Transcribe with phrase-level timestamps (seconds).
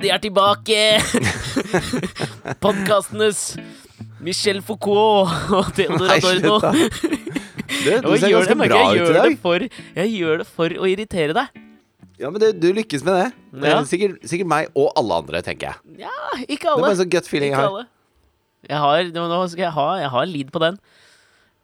[0.00, 0.78] De er tilbake!
[2.64, 3.40] Podkastenes
[4.24, 6.58] Michel Foucault og Theodor Adorno.
[7.80, 9.34] Du, du ser ganske det, bra ut i dag.
[9.40, 9.62] for,
[9.94, 11.60] jeg gjør det for å irritere deg.
[12.20, 13.28] Ja, men du, du lykkes med det.
[13.54, 13.76] Det Ja.
[13.78, 16.02] er Sikkert, sikkert meg og alle andre, tenker jeg.
[16.02, 16.10] Ja,
[16.50, 16.74] ikke alle.
[16.74, 17.86] Det er bare en sånn gut feeling jeg har.
[18.68, 20.76] Jeg har, nå skal jeg ha, jeg har lead på den.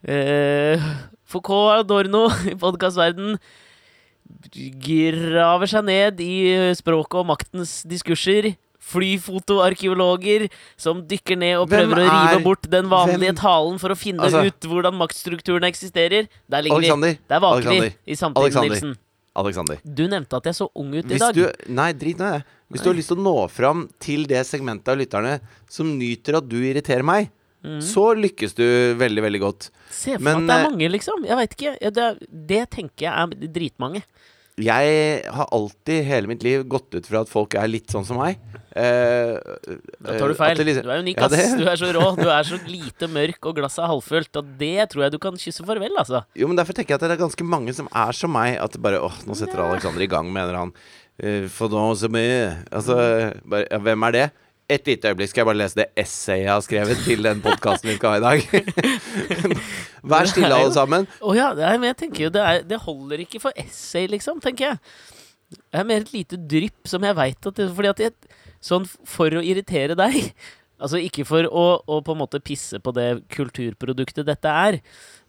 [0.06, 0.86] Uh,
[1.28, 3.36] Foucault Adorno i podkastverden
[4.82, 8.54] graver seg ned i språket og maktens diskurser.
[8.86, 10.44] Flyfotoarkeologer
[10.78, 13.88] som dykker ned og prøver prøver å rive er- bort den vanlige hvem- talen for
[13.90, 16.28] å finne Altså- ut hvordan maktstrukturene eksisterer.
[16.48, 17.18] Der ligger Alexander, vi.
[17.28, 18.70] Der vaker vi i samtiden, Alexander.
[18.76, 18.96] Nilsen.
[19.36, 19.78] Alexander.
[19.84, 21.34] Du nevnte at jeg så ung ut i dag.
[21.34, 22.44] du, nei, drit nå i det.
[22.72, 26.36] Hvis du har lyst til å nå fram til det segmentet av lytterne som nyter
[26.38, 27.30] at du irriterer meg,
[27.66, 27.80] Mm.
[27.82, 28.64] så lykkes du
[29.00, 29.68] veldig, veldig godt.
[29.90, 31.24] Se for deg at det er eh, mange, liksom.
[31.26, 31.90] Jeg veit ikke.
[31.98, 32.06] Det,
[32.54, 34.02] det tenker jeg er dritmange.
[34.56, 38.16] Jeg har alltid hele mitt liv gått ut fra at folk er litt sånn som
[38.22, 38.38] meg.
[38.72, 39.36] Eh,
[40.00, 40.56] Da tar du eh, feil.
[40.64, 41.32] liksom- Du er unik, ass.
[41.36, 42.06] Ja, Du er så rå.
[42.16, 44.36] Du er så lite mørk, og glasset er halvfullt.
[44.40, 46.24] Og det tror jeg du kan kysse farvel, altså.
[46.34, 48.56] Jo, men derfor tenker jeg at det er ganske mange som er som meg.
[48.56, 50.72] At bare åh, nå setter Alexander i gang, mener han.
[51.22, 52.64] Uh, for nå så mye.
[52.72, 52.96] Altså,
[53.44, 54.26] bare, ja, hvem er det?
[54.66, 57.90] Et lite øyeblikk skal jeg bare lese det essayet jeg har skrevet til den podkasten
[57.92, 58.64] vi skal ha i dag.
[60.10, 61.06] Vær stille, alle sammen.
[61.22, 64.42] Å ja, nei, men jeg tenker jo det, er, det holder ikke for essay, liksom,
[64.42, 64.80] tenker jeg.
[65.54, 68.86] Det er mer et lite drypp som jeg veit at det, Fordi at jeg, Sånn
[69.06, 70.32] for å irritere deg
[70.76, 74.76] Altså ikke for å, å på en måte pisse på det kulturproduktet dette er,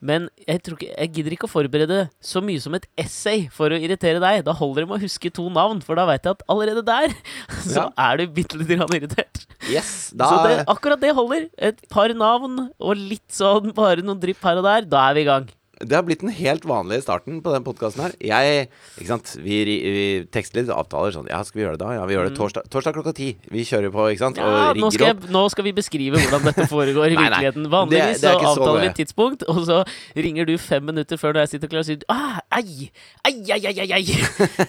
[0.03, 3.71] men jeg, tror ikke, jeg gidder ikke å forberede så mye som et essay for
[3.71, 4.43] å irritere deg.
[4.45, 7.15] Da holder det med å huske to navn, for da veit jeg at allerede der
[7.63, 7.89] så Ja.
[8.09, 9.45] er du bitte lite grann irritert.
[9.71, 11.47] Yes, Så det, akkurat det holder.
[11.57, 14.85] Et par navn og litt sånn bare noen drypp her og der.
[14.91, 15.47] Da er vi i gang.
[15.77, 18.13] Det har blitt den helt vanlige starten på den podkasten her.
[18.23, 18.67] Jeg,
[18.97, 21.91] ikke sant, vi, vi tekster litt avtaler sånn Ja, skal vi gjøre det da?
[21.99, 23.27] Ja, vi gjør det torsdag, torsdag klokka ti.
[23.53, 24.53] Vi kjører på, ikke sant, Mm.
[24.53, 27.67] Ja, nå skal, jeg, nå skal vi beskrive hvordan dette foregår i Nei, virkeligheten.
[27.73, 29.79] Vanligvis så avtaler vi et tidspunkt, og så
[30.17, 32.89] ringer du fem minutter før når jeg sitter klar og sier ah, ei,
[33.27, 34.17] ei, ei, ei, ei, ei.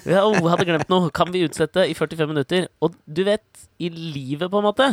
[0.09, 1.13] Ja, oh, hadde glemt noe.
[1.15, 2.69] Kan vi utsette i 45 minutter?
[2.85, 3.45] Og du vet,
[3.79, 4.93] i livet på en måte,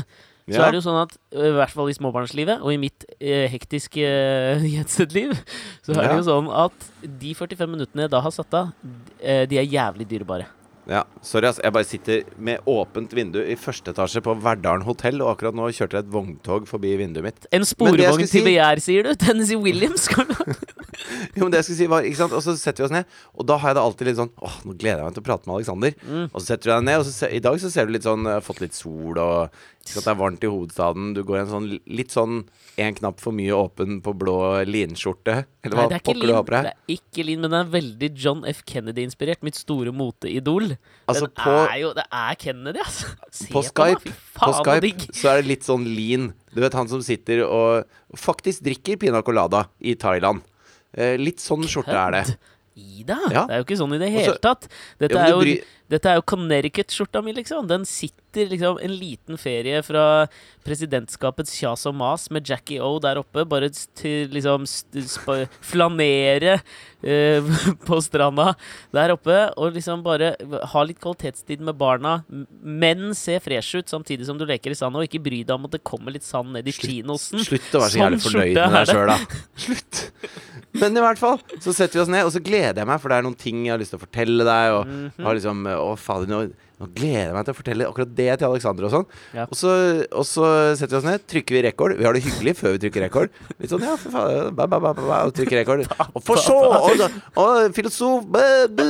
[0.49, 0.65] så Ja.
[0.67, 4.03] er det jo sånn at i hvert fall i småbarnslivet, og i mitt eh, hektiske
[4.05, 5.33] eh, jetset-liv,
[5.81, 8.69] så er det jo sånn at de 45 minuttene jeg da har satt av,
[9.21, 10.45] eh, de er jævlig dyrebare.
[10.85, 11.57] Ja, sorry, ass.
[11.63, 15.65] Jeg bare sitter med åpent vindu i første etasje på Verdalen hotell, og akkurat nå
[15.73, 17.47] kjørte det et vogntog forbi vinduet mitt.
[17.51, 19.15] En sporvogn til si- begjær, sier du?
[19.25, 20.05] Tennessee Williams?
[21.35, 23.09] Jo, men det jeg skulle si var, ikke sant Og så setter vi oss ned,
[23.35, 25.25] og da har jeg det alltid litt sånn Åh, nå gleder jeg meg til å
[25.27, 25.95] prate med Alexander.
[26.07, 26.23] Mm.
[26.31, 28.07] Og så setter du deg ned, og så se, i dag så ser du litt
[28.07, 29.57] sånn uh, Fått litt sol, og
[29.87, 31.13] sant, det er varmt i hovedstaden.
[31.15, 32.39] Du går i en sånn litt sånn
[32.77, 34.35] en knapp for mye åpen på blå
[34.67, 35.45] linskjorte.
[35.63, 36.63] Eller hva det er pokker du har på deg.
[36.63, 38.63] det er ikke lin, men den er veldig John F.
[38.65, 39.43] Kennedy-inspirert.
[39.47, 40.77] Mitt store moteidol.
[41.07, 43.05] Altså, den på- er jo Det er Kennedy, altså.
[43.31, 46.33] Se På Skype, på faen, så Skype så er det litt sånn lean.
[46.53, 47.85] Du vet han som sitter og
[48.15, 50.41] faktisk drikker pina colada i Thailand.
[50.97, 52.25] Eh, litt sånn skjorte er det.
[52.25, 52.37] Kødd.
[52.75, 53.15] Ida!
[53.31, 53.45] Ja.
[53.47, 54.67] Det er jo ikke sånn i det hele tatt.
[54.99, 57.67] Dette Ja, er jo, dette er jo Connecticut-skjorta mi, liksom.
[57.69, 60.25] Den sitter liksom en liten ferie fra
[60.65, 64.65] presidentskapets kjas og mas med Jackie O der oppe, bare til liksom
[65.63, 66.57] flanere
[67.05, 67.53] uh,
[67.87, 68.53] på stranda
[68.95, 70.33] der oppe, og liksom bare
[70.73, 72.17] ha litt kvalitetstid med barna,
[72.59, 75.69] men se fresh ut samtidig som du leker i sanda, og ikke bry deg om
[75.69, 77.43] at det kommer litt sand ned i chinosen.
[77.45, 79.41] Slutt å være så Sånn jævlig fornøyd med deg sjøl, da.
[79.65, 80.03] Slutt.
[80.75, 83.11] Men i hvert fall, så setter vi oss ned, og så gleder jeg meg, for
[83.13, 84.73] det er noen ting jeg har lyst til å fortelle deg.
[84.75, 85.23] Og Mhm.
[85.23, 88.85] har liksom Å, fader, nå, gleder jeg meg til å fortelle akkurat det til Alexander
[88.87, 89.05] og sånn.
[89.37, 89.45] Ja.
[89.47, 89.69] Og, så,
[90.11, 91.95] og så setter vi oss ned, trykker vi rekord.
[91.99, 93.29] Vi har det hyggelig før vi trykker rekord.
[93.61, 95.85] Litt sånn ja, for faen, ba, ba, ba, ba, ba, og trykker rekord.
[96.15, 98.43] Og for så Og, så- og filosof bæ,
[98.75, 98.85] bæ.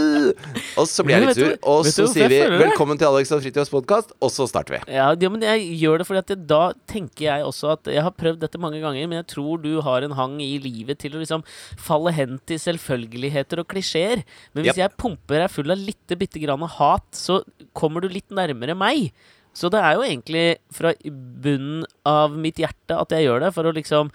[0.81, 2.39] Og så blir jeg litt sur, og så sier vi?
[2.59, 4.93] 'velkommen til Alex og Fritjofs podkast', og så starter vi.
[4.95, 8.11] Ja, ja, men jeg gjør det fordi at da tenker jeg også at Jeg har
[8.11, 11.21] prøvd dette mange ganger, men jeg tror du har en hang i livet til å
[11.21, 11.43] liksom
[11.77, 14.23] falle hen til selvfølgeligheter og klisjeer.
[14.53, 14.81] Men hvis Yep.
[14.83, 17.41] jeg pumper deg full av lite bitte grann hat, så
[17.77, 19.11] kommer du litt nærmere meg.
[19.55, 23.67] Så det er jo egentlig fra bunnen av mitt hjerte at jeg gjør det, for
[23.69, 24.11] å liksom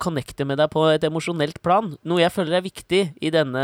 [0.00, 1.90] connecte med deg på et emosjonelt plan.
[2.06, 3.62] Noe jeg føler er viktig i denne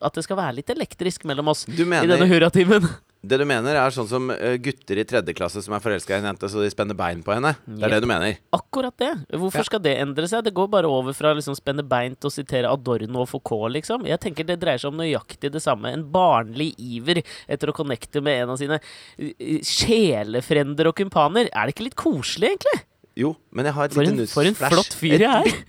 [0.00, 2.86] At det skal være litt elektrisk mellom oss mener, i denne hurratimen.
[3.28, 6.20] Det du mener, er sånn som eh, gutter i tredje klasse som er forelska i
[6.22, 7.52] en jente, så de spenner bein på henne?
[7.66, 8.38] Det er det du mener?
[8.56, 9.10] Akkurat det.
[9.34, 10.46] Hvorfor skal det endre seg?
[10.46, 14.06] Det går bare over fra liksom spenne bein til å sitere Adorno og Foucault, liksom.
[14.08, 15.92] Jeg tenker det dreier seg om nøyaktig det samme.
[15.92, 21.50] En barnlig iver etter å connecte med en av sine uh, sjelefrender og kumpaner.
[21.52, 22.84] Er det ikke litt koselig, egentlig?
[23.18, 24.54] Jo, men jeg har et lite newsflash.
[24.54, 25.64] for en flott fyr jeg er.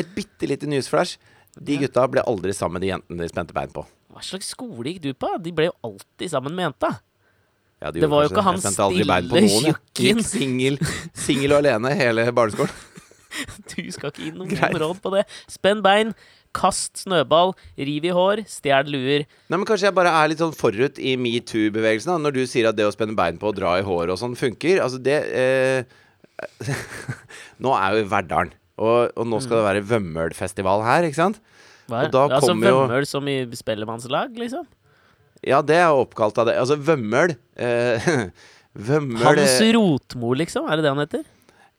[0.00, 1.18] et bitte lite newsflash.
[1.56, 3.84] De gutta ble aldri sammen med de jentene de spente bein på.
[4.16, 5.28] Hva slags skole gikk du på?
[5.44, 6.94] De ble jo alltid sammen med jenta.
[7.84, 9.18] Ja, de Det var jo ikke han stille
[9.52, 10.22] tjukken.
[10.24, 10.78] Singel,
[11.12, 12.72] singel og alene hele barneskolen.
[13.68, 14.78] Du skal ikke gi noen Greit.
[14.80, 15.26] råd på det.
[15.52, 16.14] Spenn bein,
[16.56, 19.26] kast snøball, riv i hår, stjel luer.
[19.50, 22.16] Nei, men Kanskje jeg bare er litt sånn forut i metoo-bevegelsen.
[22.24, 24.38] Når du sier at det å spenne bein på og dra i håret og sånn
[24.40, 24.80] funker.
[24.80, 25.84] Altså, det eh,
[27.60, 31.42] Nå er jo Verdalen, og, og nå skal det være Vømmølfestival her, ikke sant?
[31.86, 34.66] Hva Og da altså kommer jo- Vømmøl som i Spellemannslag, liksom?
[35.46, 36.56] Ja, det er oppkalt av det.
[36.58, 38.08] Altså, Vømmøl eh,
[38.88, 40.66] Vømmøl Hans Rotmo, liksom?
[40.70, 41.24] Er det det han heter?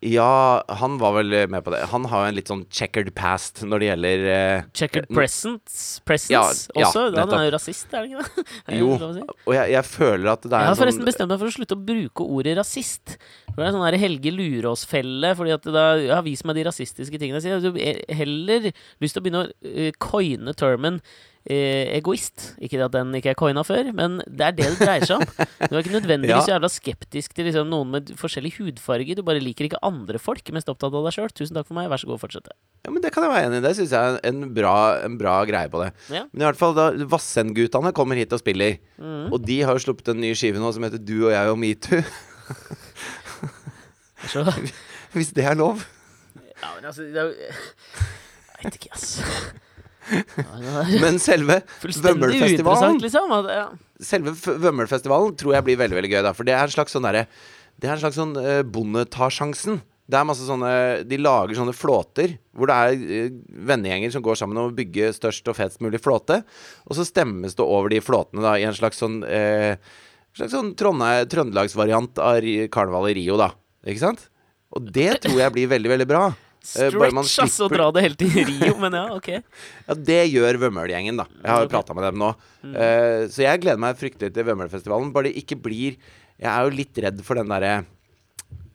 [0.05, 1.79] Ja, han var vel med på det.
[1.89, 6.03] Han har jo en litt sånn checkered past når det gjelder eh, Checkered eh, presence,
[6.05, 8.45] presence Ja, ja, han er jo rasist, er det ikke det?
[8.67, 9.23] Er Jo, si?
[9.25, 11.49] og jeg, jeg føler at det er Jeg har en forresten sånn bestemt meg for
[11.49, 13.15] å slutte å bruke ordet rasist.
[13.55, 15.33] For Det er sånn Helge Lurås-felle.
[15.39, 17.41] Fordi at da, ja, Vis meg de rasistiske tingene.
[17.41, 18.69] Jeg har heller
[19.01, 22.53] lyst til å begynne å uh, coine termen eh, egoist.
[22.59, 25.25] Ikke at den ikke er coina før, men det er det det dreier seg om.
[25.69, 26.55] Du er ikke nødvendigvis Ja.
[26.57, 29.15] jævla skeptisk til liksom, noen med forskjellig hudfarge.
[29.15, 31.31] Du bare liker ikke andre folk, mest opptatt av deg sjøl.
[31.31, 31.87] Tusen takk for meg.
[31.91, 32.49] Vær så god, fortsett.
[32.83, 33.65] Ja, men Det kan jeg være enig i.
[33.67, 34.75] Det syns jeg er en bra,
[35.07, 35.89] en bra greie på det.
[36.13, 36.25] Ja.
[36.33, 38.77] Men i hvert fall da Vassendgutane kommer hit og spiller.
[38.99, 39.31] Mm.
[39.31, 41.59] Og de har jo sluppet en ny skive nå som heter Du og jeg og
[41.63, 42.03] metoo.
[45.13, 45.79] Hvis det er lov.
[46.61, 49.21] ja, men altså det er Jeg veit ikke, ass.
[51.03, 53.35] Men selve Vømmølfestivalen liksom.
[53.51, 53.67] Ja.
[54.03, 56.23] Selve Vømmølfestivalen tror jeg blir veldig veldig gøy.
[56.25, 57.27] da For det er en slags sånn derre
[57.77, 59.81] Det er en slags sånn uh, bondetar-sjansen.
[60.07, 60.71] Det er masse sånne
[61.09, 63.33] De lager sånne flåter hvor det er eh,
[63.69, 66.39] vennegjenger som går sammen om å bygge størst og fetest mulig flåte.
[66.87, 69.75] Og så stemmes det over de flåtene da i en slags sånn eh,
[70.37, 73.51] slags sånn trøndelagsvariant av karnevalet i Rio, da.
[73.87, 74.27] Ikke sant?
[74.75, 76.23] Og det tror jeg blir veldig, veldig bra.
[76.75, 79.29] Eh, Stretch, ass, å dra det helt til Rio, men ja, ok.
[79.87, 81.27] Ja, det gjør Vømmølgjengen, da.
[81.39, 81.75] Jeg har jo okay.
[81.77, 82.31] prata med dem nå.
[82.67, 85.13] Eh, så jeg gleder meg fryktelig til Vømmølfestivalen.
[85.15, 85.95] Bare det ikke blir
[86.37, 87.71] Jeg er jo litt redd for den derre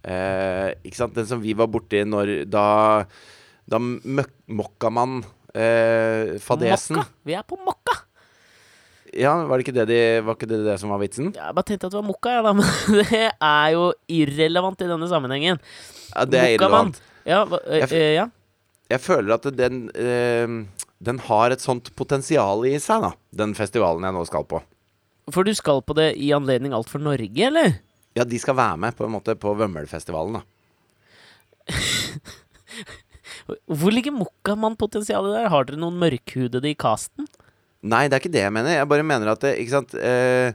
[0.08, 2.64] uh, Ikke sant, den som vi var borti når Da,
[3.70, 5.20] da møk, Mokkamann
[5.52, 7.12] eh, Fadesen Mokka.
[7.28, 7.98] Vi er på Mokka.
[9.12, 11.34] Ja, var det ikke det, de, var ikke det det som var vitsen?
[11.36, 12.52] Jeg bare tenkte at det var Mokka, jeg, da.
[12.56, 15.60] Men det er jo irrelevant i denne sammenhengen.
[16.14, 16.94] Ja, det er Mokkamann.
[16.94, 17.02] irrelevant.
[17.28, 18.26] Ja, hva- eh, Jeg eh, ja.
[18.92, 20.56] Jeg føler at den eh,
[21.02, 23.12] Den har et sånt potensial i seg, da.
[23.34, 24.60] Den festivalen jeg nå skal på.
[25.32, 27.78] For du skal på det i anledning Alt for Norge, eller?
[28.19, 30.42] Ja, de skal være med på en måte på Vømmølfestivalen, da.
[33.66, 35.48] Hvor ligger Mokkamann-potensialet der?
[35.52, 37.26] Har dere noen mørkhudede i casten?
[37.82, 38.76] Nei, det er ikke det jeg mener.
[38.76, 40.52] Jeg bare mener at det, ikke sant eh,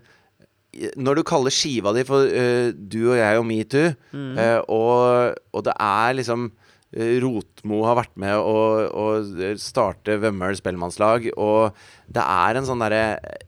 [0.98, 4.38] Når du kaller skiva di for uh, Du og jeg og metoo, Mm.
[4.38, 8.56] uh, og, og det er liksom uh, Rotmo har vært med å,
[8.88, 9.06] å
[9.62, 11.76] starte Vømmøl spellemannslag, og
[12.14, 13.04] det er en sånn derre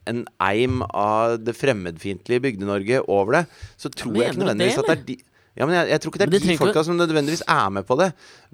[0.10, 3.44] En eim av det fremmedfiendtlige Bygde-Norge over det,
[3.78, 5.18] så tror jeg ikke nødvendigvis det, at det er de
[5.60, 7.84] ja, men jeg, jeg tror ikke det er det de folka som nødvendigvis er med
[7.84, 8.06] på det.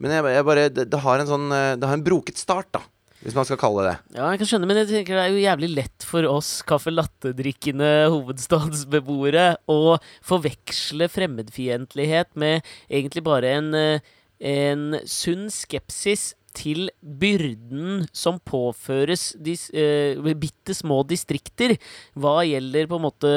[0.02, 2.80] Men jeg, jeg bare, det, det har en sånn Det har en broket start, da.
[3.26, 3.94] Hvis man skal kalle det.
[4.14, 6.92] Ja, jeg kan skjønne, men jeg tenker det er jo jævlig lett for oss caffè
[6.94, 9.96] latte-drikkende hovedstadsbeboere å
[10.30, 14.14] forveksle fremmedfiendtlighet med egentlig bare en, eh,
[14.46, 21.76] en sunn skepsis til byrden som påføres de uh, bitte små distrikter
[22.18, 23.34] hva gjelder på en måte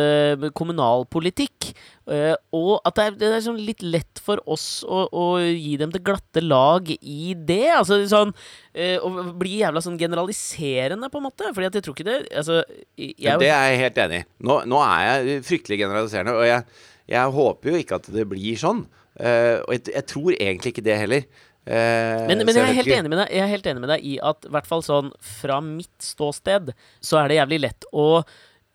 [0.57, 1.73] kommunalpolitikk.
[2.09, 5.75] Eh, og at det er, det er sånn litt lett for oss å, å gi
[5.81, 7.67] dem det glatte lag i det.
[7.75, 8.33] Altså sånn
[8.73, 11.51] eh, Å bli jævla sånn generaliserende, på en måte.
[11.53, 12.63] Fordi at jeg tror ikke det Altså,
[12.97, 14.29] jeg, det er jeg helt enig i.
[14.49, 18.61] Nå, nå er jeg fryktelig generaliserende, og jeg, jeg håper jo ikke at det blir
[18.61, 18.87] sånn.
[19.19, 21.45] Uh, og jeg, jeg tror egentlig ikke det heller.
[21.69, 24.05] Eh, Men, men jeg er helt enig med deg Jeg er helt enig med deg
[24.09, 26.71] i at i hvert fall sånn fra mitt ståsted,
[27.05, 28.07] så er det jævlig lett å,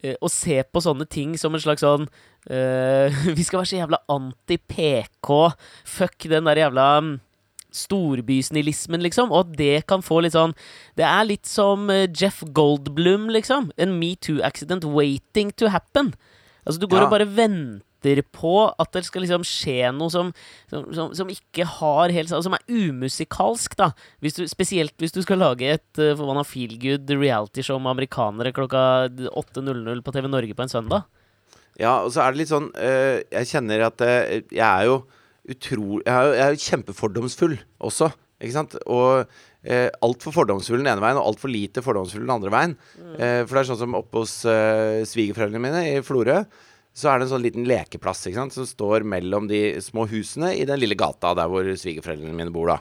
[0.04, 2.06] eh, å se på sånne ting som en slags sånn
[2.54, 5.32] eh, Vi skal være så jævla anti-PK.
[5.90, 7.22] Fuck den der jævla storbysnillismen,
[7.74, 9.32] storbysnilismen, liksom.
[9.34, 10.54] Og at det kan få litt sånn
[11.00, 13.72] Det er litt som eh, Jeff Goldblum, liksom.
[13.82, 16.14] En metoo-accident waiting to happen.
[16.68, 17.08] Altså, du går Ja.
[17.08, 17.82] og bare venter
[18.36, 20.32] på at det skal liksom skje noe som,
[20.72, 23.92] som, som, som ikke har helt Som er umusikalsk, da.
[24.24, 28.84] Hvis du, spesielt hvis du skal lage et uh, forbanna feelgood realityshow med amerikanere klokka
[29.10, 31.08] 8.00 på TV Norge på en søndag.
[31.80, 35.00] Ja, og så er det litt sånn uh, Jeg kjenner at uh, jeg er jo
[35.50, 38.78] utrolig Jeg jeg er jo kjempefordomsfull også, ikke sant?
[38.86, 39.26] Og
[39.64, 42.76] eh, altfor fordomsfull den ene veien, og altfor lite fordomsfull den andre veien.
[43.18, 46.44] Eh, for det er sånn som oppe hos eh, svigerforeldrene mine i Florø.
[46.94, 50.52] Så er det en sånn liten lekeplass ikke sant, som står mellom de små husene
[50.54, 52.70] i den lille gata der hvor svigerforeldrene mine bor.
[52.70, 52.76] da.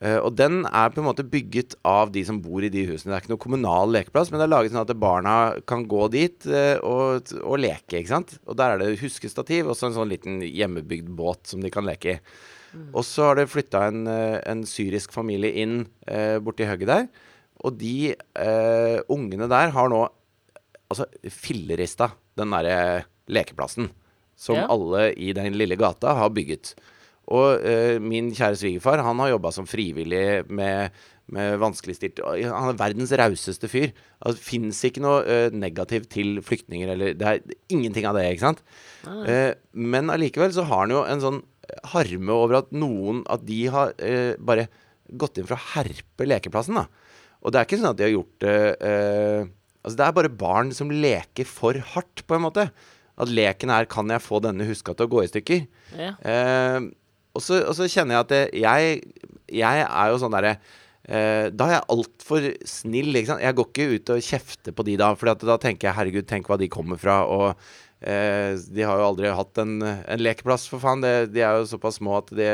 [0.00, 3.12] Eh, og den er på en måte bygget av de som bor i de husene.
[3.12, 5.36] Det er ikke noe kommunal lekeplass, men det er laget sånn at barna
[5.68, 8.00] kan gå dit uh, og, og leke.
[8.00, 8.34] ikke sant?
[8.48, 11.84] Og der er det huskestativ og så en sånn liten hjemmebygd båt som de kan
[11.84, 12.18] leke i.
[12.96, 17.08] Og så har det flytta en, eh, en syrisk familie inn uh, borti hugget der.
[17.62, 18.16] Og de
[19.12, 20.00] ungene der har nå
[20.90, 22.08] altså fillerista
[22.40, 23.90] den derre lekeplassen
[24.36, 24.66] som Ja.
[24.72, 26.74] alle i den lille gata har bygget.
[27.30, 30.90] Og uh, min kjære svigerfar, han har jobba som frivillig med,
[31.30, 33.92] med vanskeligstilt Han er verdens rauseste fyr.
[34.20, 37.38] Altså, Det fins ikke noe uh, negativt til flyktninger eller Det er
[37.70, 38.62] ingenting av det, ikke sant?
[39.06, 41.40] Eh, men allikevel så har han jo en sånn
[41.94, 43.94] harme over at noen At de har
[44.42, 44.66] bare
[45.14, 46.86] gått inn for å herpe lekeplassen, da.
[47.42, 48.56] Og det er ikke sånn at de har gjort det
[49.82, 52.68] Altså, det er bare barn som leker for hardt, på en måte.
[53.20, 55.66] At leken er 'Kan jeg få denne huska til å gå i stykker?'
[55.98, 56.14] Ja.
[56.24, 56.80] Eh,
[57.32, 59.02] og, så, og så kjenner jeg at det, jeg,
[59.52, 60.56] jeg er jo sånn derre
[61.08, 63.16] eh, Da er jeg altfor snill.
[63.16, 66.48] Jeg går ikke ut og kjefter på de da, for da tenker jeg 'herregud, tenk
[66.48, 67.56] hva de kommer fra', og
[68.00, 71.04] eh, de har jo aldri hatt en, en lekeplass, for faen.
[71.04, 72.48] Det, de er jo såpass små at de,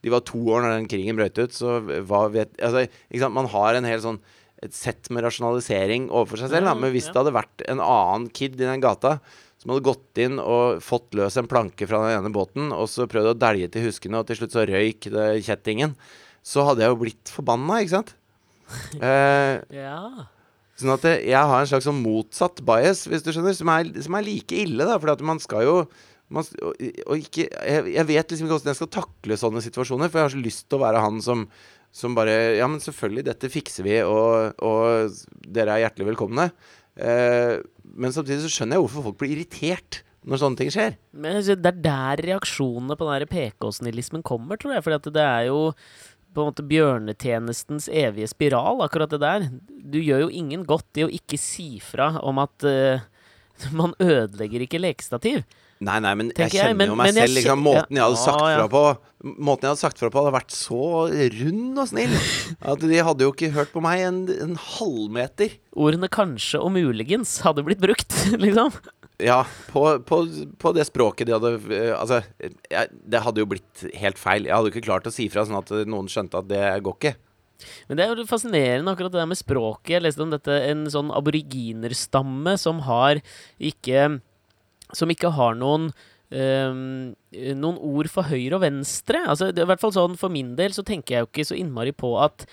[0.00, 2.86] de var to år når den krigen brøt ut, så hva vet altså?
[3.32, 4.20] Man har en hel sånn
[4.60, 6.68] et sett med rasjonalisering overfor seg selv.
[6.68, 6.74] Da.
[6.76, 9.16] Men hvis det hadde vært en annen kid i den gata
[9.60, 13.08] som hadde gått inn og fått løs en planke fra den ene båten, og så
[13.10, 15.94] prøvd å dælje til huskene, og til slutt så røyk det kjettingen,
[16.40, 18.14] så hadde jeg jo blitt forbanna, ikke sant?
[19.02, 20.28] Eh, ja.
[20.78, 24.14] sånn at jeg har en slags sånn motsatt bias, hvis du skjønner, som er, som
[24.14, 24.94] er like ille, da.
[25.02, 25.74] For man skal jo
[26.30, 30.12] man, og, og ikke jeg, jeg vet liksom ikke hvordan jeg skal takle sånne situasjoner,
[30.12, 31.48] for jeg har så lyst til å være han som
[31.90, 36.50] som bare Ja, men selvfølgelig, dette fikser vi, og, og dere er hjertelig velkomne.
[37.00, 37.56] Eh,
[37.96, 40.96] men samtidig så skjønner jeg hvorfor folk blir irritert når sånne ting skjer.
[41.16, 44.84] Men det er der reaksjonene på den PK-snillismen kommer, tror jeg.
[44.84, 45.60] For det er jo
[46.30, 49.48] på en måte bjørnetjenestens evige spiral, akkurat det der.
[49.66, 53.02] Du gjør jo ingen godt i å ikke si fra om at uh,
[53.80, 55.42] man ødelegger ikke lekestativ.
[55.80, 57.32] Nei, nei, men jeg kjenner jeg, men- jo meg selv.
[57.38, 58.82] Liksom, måten jeg hadde ja, sagt fra på
[59.20, 60.80] Måten jeg hadde sagt fra på, hadde vært så
[61.40, 62.12] rund og snill
[62.72, 65.58] at de hadde jo ikke hørt på meg en, en halvmeter.
[65.76, 68.72] Ordene 'kanskje' og 'muligens' hadde blitt brukt, liksom.
[69.20, 70.20] Ja, på, på,
[70.56, 74.48] på det språket de hadde eh, Altså, jeg, det hadde jo blitt helt feil.
[74.48, 76.96] Jeg hadde jo ikke klart å si fra sånn at noen skjønte at det går
[76.96, 77.14] ikke.
[77.88, 79.92] Men det er jo fascinerende akkurat det der med språket.
[79.98, 83.20] Jeg leste om dette, en sånn aboriginerstamme som har
[83.60, 84.20] ikke
[84.96, 85.90] Som ikke har noen
[86.30, 89.18] Um, noen ord for høyre og venstre.
[89.26, 91.44] Altså, det er i hvert fall sånn For min del så tenker jeg jo ikke
[91.48, 92.44] så innmari på at,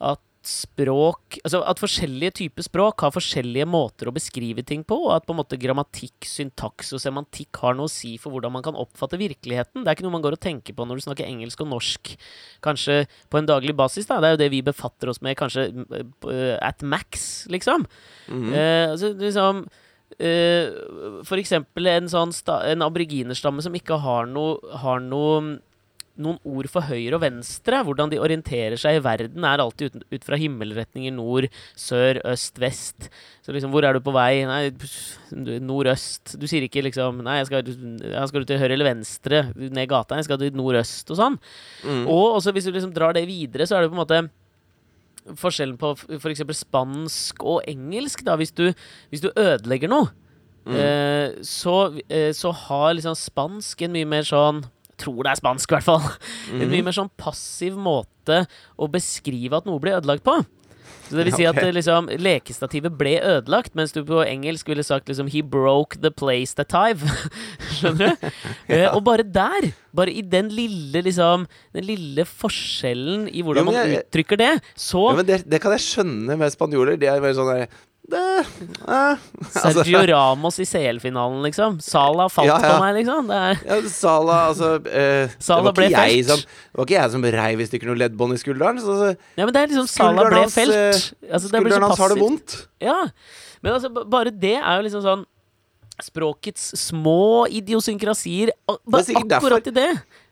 [0.00, 5.12] at språk Altså at forskjellige typer språk har forskjellige måter å beskrive ting på, og
[5.18, 8.64] at på en måte grammatikk, syntaks og semantikk har noe å si for hvordan man
[8.64, 9.84] kan oppfatte virkeligheten.
[9.84, 12.14] Det er ikke noe man går og tenker på når du snakker engelsk og norsk,
[12.64, 14.08] kanskje på en daglig basis.
[14.08, 17.86] da, Det er jo det vi befatter oss med kanskje eh, at max, liksom.
[18.28, 18.56] Mm -hmm.
[18.56, 19.68] uh, altså liksom
[20.18, 24.52] For eksempel en sånn en aboriginerstamme som ikke har no
[24.82, 25.24] har no
[26.20, 27.80] noen ord for høyre og venstre.
[27.86, 31.48] Hvordan de orienterer seg i verden, er alltid ut, ut fra himmelretninger nord,
[31.78, 33.08] sør, øst, vest.
[33.44, 34.42] Så liksom, hvor er du på vei?
[34.48, 34.70] Nei,
[35.64, 36.36] nordøst.
[36.40, 37.72] Du sier ikke liksom Nei, jeg skal,
[38.04, 40.18] jeg skal til høyre eller venstre ned gata?
[40.20, 41.40] Jeg skal til nordøst og sånn.
[41.84, 42.04] Mm.
[42.04, 44.22] Og også hvis du liksom drar det videre, så er det på en måte
[45.36, 46.42] forskjellen på f.eks.
[46.64, 48.24] spansk og engelsk.
[48.24, 48.72] da, Hvis du,
[49.10, 50.10] hvis du ødelegger noe,
[50.66, 50.74] Mm.
[50.76, 54.62] eh, så, eh, så har liksom spansk en mye mer sånn
[55.00, 56.04] tror det er spansk, i hvert fall.
[56.52, 56.70] En Mhm.
[56.70, 58.46] mye mer sånn passiv måte
[58.78, 60.34] å beskrive at noe blir ødelagt på.
[61.10, 64.84] Så det vil si at eh, liksom, lekestativet ble ødelagt, mens du på engelsk ville
[64.86, 67.02] sagt liksom He broke the place that I've.
[67.76, 68.28] Skjønner du?
[68.70, 68.92] ja.
[68.92, 73.90] og bare der, bare i den lille liksom Den lille forskjellen i hvordan Jo, jeg,
[73.90, 76.98] man uttrykker det, så jo, men det, det kan jeg skjønne med spanjoler.
[77.00, 77.80] De er bare sånn der
[78.12, 78.22] det,
[78.88, 79.22] eh.
[79.40, 81.78] Altså, Sergio Ramos i CL-finalen, liksom.
[81.84, 82.70] Sala falt Ja, ja.
[82.74, 83.28] på meg, liksom.
[83.30, 87.60] Det Ja, Sala, altså eh, Sala det, var som, det var ikke jeg som reiv
[87.64, 88.80] i stykker noe leddbånd i skulderen.
[88.82, 90.74] Så, så, Ja, men det er liksom Sala ble felt.
[90.76, 92.56] eh, Altså, skulderen hans har det vondt.
[92.82, 92.98] Ja.
[93.62, 95.26] Men altså, bare det er jo liksom sånn
[96.00, 98.54] Språkets små idiosynkrasier.
[98.66, 99.90] Bare derfor- akkurat i det.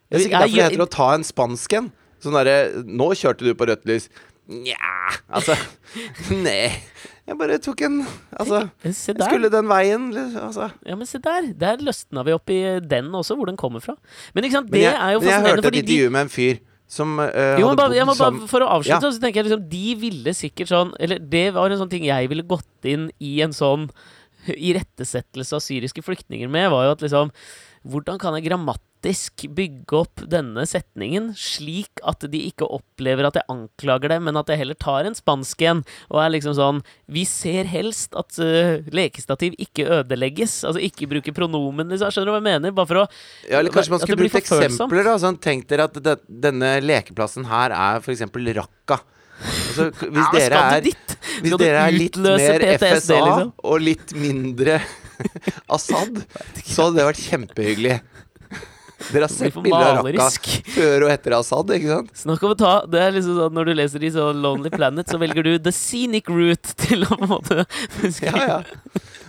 [0.08, 1.90] Det er sikkert derfor det heter å ta en spansk en.
[2.24, 4.08] Sånn derre Nå kjørte du på rødt lys.
[4.48, 5.52] Nja Altså
[6.46, 6.72] Nei.
[7.28, 7.98] Jeg bare tok en
[8.40, 9.26] Altså der.
[9.28, 10.70] skulle den veien, altså.
[10.86, 11.50] Ja, men se der.
[11.60, 13.94] Der løsna vi opp i den også, hvor den kommer fra.
[14.34, 16.32] Men ikke sant, Men det jeg, er jo men jeg hørte et intervju med en
[16.32, 16.58] fyr
[16.88, 19.12] som eh, jo, bare, jeg må bare, For å avslutte, Ja.
[19.12, 22.30] så tenker jeg liksom De ville sikkert sånn Eller det var en sånn ting jeg
[22.32, 23.90] ville gått inn i en sånn
[24.48, 27.32] irettesettelse av syriske flyktninger med, var jo at liksom
[27.86, 33.46] Hvordan kan jeg grammatisk bygge opp denne setningen slik at de ikke opplever at jeg
[33.52, 36.80] anklager dem, men at jeg heller tar en spansk en og er liksom sånn
[37.12, 40.60] Vi ser helst at uh, lekestativ ikke ødelegges.
[40.66, 42.10] Altså ikke bruke pronomen, liksom.
[42.14, 42.74] Skjønner du hva jeg mener?
[42.74, 43.06] Bare for å
[43.48, 45.18] Ja, eller kanskje man skulle brukt eksempler, da.
[45.22, 49.00] Sånn, tenk dere at det, denne lekeplassen her er eksempel Raqqa.
[49.38, 50.88] Altså, hvis Ja, dere er?
[51.38, 53.52] Hvis dere er litt mer FSA liksom?
[53.62, 54.80] og litt mindre
[55.76, 56.22] Assad,
[56.64, 57.98] så hadde det vært kjempehyggelig.
[59.08, 62.08] Dere har sett bilder av Raqqa før og etter Assad, ikke sant?
[62.18, 65.06] Snakk om å ta Det er liksom sånn Når du leser i så Lonely Planet,
[65.06, 67.62] så velger du the scenic route til å på en måte
[68.26, 68.56] Ja, ja.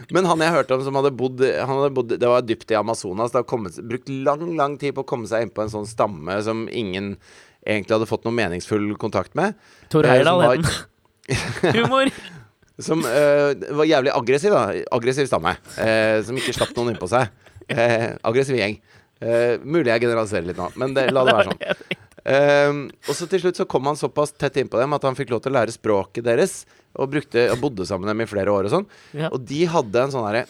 [0.09, 2.79] Men han jeg hørte om som hadde bodd, han hadde bodd Det var dypt i
[2.79, 3.29] Amazonas.
[3.29, 5.85] Det har kommet, brukt lang, lang tid på å komme seg inn på en sånn
[5.89, 7.13] stamme som ingen
[7.61, 9.53] egentlig hadde fått noe meningsfull kontakt med.
[9.93, 10.73] Tor Eh, Heyerdahl het den.
[11.77, 12.09] Humor!
[12.79, 14.83] Som eh, var jævlig aggressiv, da.
[14.95, 15.55] Aggressiv stamme.
[15.77, 17.31] eh, som ikke slapp noen innpå seg.
[17.69, 18.79] Eh, aggressiv gjeng.
[19.67, 21.97] Mulig jeg generaliserer litt nå, men det, la det være sånn.
[22.29, 22.71] Eh,
[23.07, 25.43] og så til slutt så kom han såpass tett innpå dem at han fikk lov
[25.43, 26.63] til å lære språket deres.
[26.97, 28.87] Og, brukte, og bodde sammen med dem i flere år og sånn.
[29.17, 29.29] Ja.
[29.29, 30.47] Og de hadde en sånn herre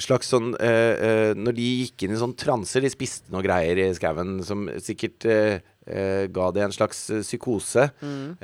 [0.00, 3.76] Slags sånn uh, uh, Når de gikk inn i sånn transer, de spiste noe greier
[3.82, 7.90] i skauen som sikkert eh, eh, ga det en slags eh, psykose.
[8.02, 8.36] Uh,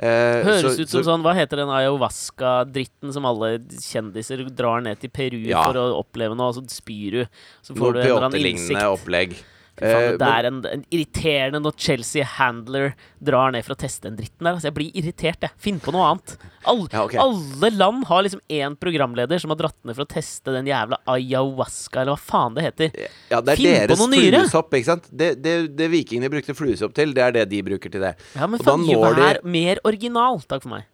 [0.43, 4.99] Høres så- ut som så- sånn Hva heter den ayahuasca-dritten som alle kjendiser drar ned
[4.99, 5.65] til Peru Ja.
[5.65, 7.25] for å oppleve noe, og så spyr du.
[7.63, 8.83] Så får Noe du en eller annen innsikt.
[8.83, 9.37] opplegg.
[9.79, 12.93] Faen, Eh, det er en, en irriterende når Chelsea Handler
[13.23, 14.53] drar ned for å teste den dritten der.
[14.57, 15.51] Altså, jeg blir irritert, jeg.
[15.57, 16.35] Finn på noe annet.
[16.67, 17.19] All, Ja, okay.
[17.23, 20.99] Alle land har liksom én programleder som har dratt ned for å teste den jævla
[21.07, 22.91] ayahuasca, eller hva faen det heter.
[23.31, 24.43] Ja, det er Finn på noe nyere.
[24.43, 25.09] fluesopp, ikke sant?
[25.11, 28.13] Det, det, det vikingene brukte fluesopp til, det er det de bruker til det.
[28.35, 30.39] Ja, men faen, når de- her mer original.
[30.49, 30.87] Takk for meg.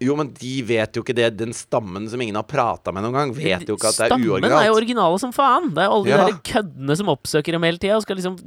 [0.00, 1.26] Jo, men de vet jo ikke det.
[1.36, 4.12] Den stammen som ingen har prata med noen gang, vet jo ikke at det er
[4.14, 4.76] Stammen er jo uoriginalt.
[4.78, 5.66] originale som faen.
[5.76, 6.26] Det er alle de Ja.
[6.26, 8.38] der køddene som oppsøker dem hele tida og skal liksom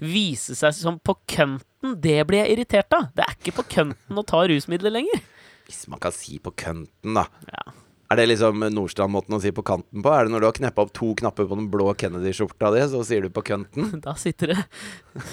[0.00, 2.00] vise seg som på kønten.
[2.00, 3.10] Det blir jeg irritert av.
[3.14, 5.20] Det er ikke på kønten å ta rusmidler lenger.
[5.68, 7.26] Hvis man kan si på kønten, da.
[7.52, 7.72] Ja.
[8.08, 10.10] Er det liksom Nordstrand-måten å si på kanten på?
[10.14, 13.00] Er det når du har kneppa opp to knapper på den blå Kennedy-skjorta di, så
[13.04, 13.90] sier du på kønten?
[14.04, 14.58] Da sitter det.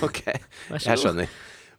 [0.01, 1.29] Ok, jeg skjønner.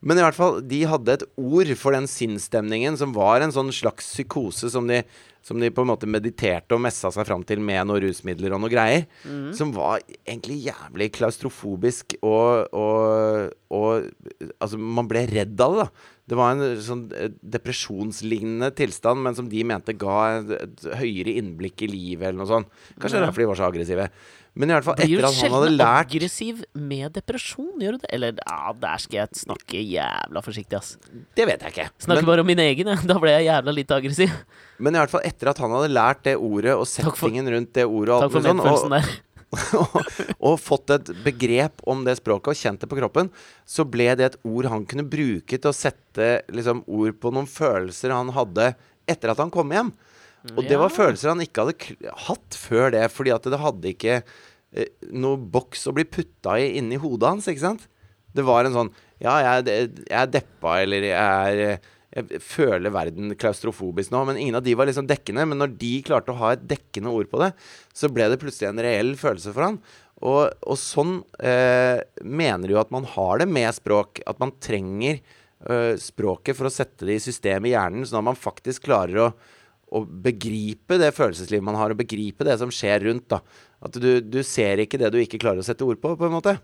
[0.05, 3.73] Men i hvert fall, de hadde et ord for den sinnsstemningen som var en sånn
[3.73, 5.01] slags psykose som de,
[5.45, 8.61] som de på en måte mediterte og messa seg fram til med noen rusmidler og
[8.63, 9.07] noe greier.
[9.25, 9.51] Mm.
[9.57, 14.11] Som var egentlig jævlig klaustrofobisk og, og, og
[14.61, 16.11] Altså, man ble redd av det, da.
[16.27, 21.35] Det var en sånn eh, depresjonslignende tilstand, men som de mente ga et, et høyere
[21.41, 22.71] innblikk i livet, eller noe sånt.
[22.97, 23.27] Kanskje det Ja.
[23.29, 24.07] derfor de var så aggressive.
[24.57, 27.73] Men i hvert fall, etter at han hadde lært sjelden lært aggressiv med depresjon?
[27.83, 28.11] Gjør du det?
[28.15, 30.97] Eller ja, der skal jeg snakke jævla forsiktig, ass.
[31.35, 31.89] Det vet jeg ikke.
[32.07, 32.99] Snakker Men- bare om min egen, jeg.
[33.11, 34.31] Da ble jeg jævla litt aggressiv.
[34.79, 37.51] Men i hvert fall etter at han hadde lært det ordet og Takk for- settingen
[37.53, 39.23] rundt det ordet og Takk alt for mulig sånn, medfølelsen der.
[39.81, 39.99] Og,
[40.51, 43.31] og fått et begrep om det språket og kjent det på kroppen,
[43.67, 47.49] så ble det et ord han kunne bruke til å sette liksom, ord på noen
[47.51, 48.73] følelser han hadde
[49.11, 49.93] etter at han kom hjem.
[50.53, 54.19] Og det var følelser han ikke hadde hatt før det, fordi at det hadde ikke
[54.21, 57.87] eh, noe boks å bli putta i inni hodet hans, ikke sant?
[58.35, 63.35] Det var en sånn Ja, jeg, jeg er deppa, eller jeg er jeg føler verden
[63.39, 65.47] klaustrofobisk nå, men ingen av de var liksom dekkende.
[65.51, 67.51] Men når de klarte å ha et dekkende ord på det,
[67.97, 69.81] så ble det plutselig en reell følelse for han.
[70.23, 74.23] Og, og sånn eh, mener jo at man har det med språk.
[74.31, 78.29] At man trenger eh, språket for å sette det i system i hjernen, sånn at
[78.31, 79.29] man faktisk klarer å,
[79.91, 83.27] å begripe det følelseslivet man har, og begripe det som skjer rundt.
[83.35, 83.43] da
[83.85, 86.39] At du, du ser ikke det du ikke klarer å sette ord på, på en
[86.39, 86.55] måte.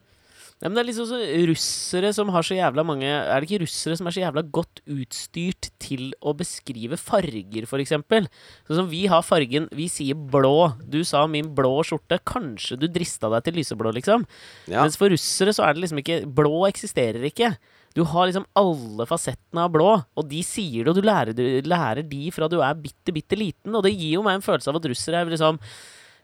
[0.61, 1.19] Ja, men det er liksom så
[1.49, 4.83] russere som har så jævla mange Er det ikke russere som er så jævla godt
[4.93, 8.29] utstyrt til å beskrive farger, eksempel?
[8.69, 10.75] Sånn som vi har fargen Vi sier blå.
[10.85, 12.21] Du sa min blå skjorte.
[12.29, 14.27] Kanskje du drista deg til lyseblå, liksom.
[14.69, 14.83] Ja.
[14.85, 17.55] Mens for russere så er det liksom ikke Blå eksisterer ikke.
[17.97, 21.43] Du har liksom alle fasettene av blå, og de sier det, og du lærer, du
[21.67, 23.73] lærer de fra du er bitte, bitte liten.
[23.75, 25.59] Og det gir jo meg en følelse av at russere er liksom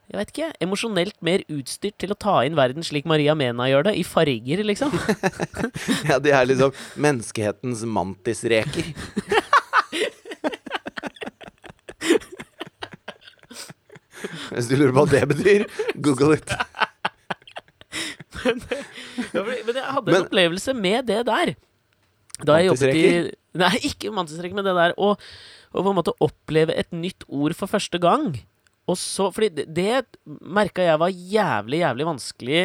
[0.06, 3.88] jeg vet ikke, emosjonelt mer utstyrt til å ta inn verden slik Maria Mena gjør
[3.88, 4.94] det, i farger, liksom.
[6.10, 8.92] Ja, de er liksom menneskehetens mantisreker.
[14.54, 15.66] Hvis du lurer på hva det betyr,
[16.02, 16.54] google it.
[18.46, 21.54] Men jeg hadde Men- en opplevelse med det der.
[22.44, 23.04] Da jeg jobbet i?
[23.56, 25.14] Nei, ikke mantisreker, men det der å
[25.76, 28.36] på en måte oppleve et nytt ord for første gang.
[28.86, 30.04] Og så, fordi det, det
[30.40, 32.60] merka jeg var jævlig, jævlig vanskelig.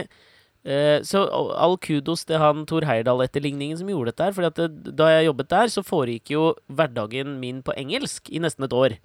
[0.62, 1.24] Eh, så
[1.58, 4.36] all kudos til han Tor Heyerdahl-etterligningen som gjorde dette her.
[4.38, 8.44] Fordi at det, da jeg jobbet der, så foregikk jo hverdagen min på engelsk i
[8.44, 9.00] nesten et år.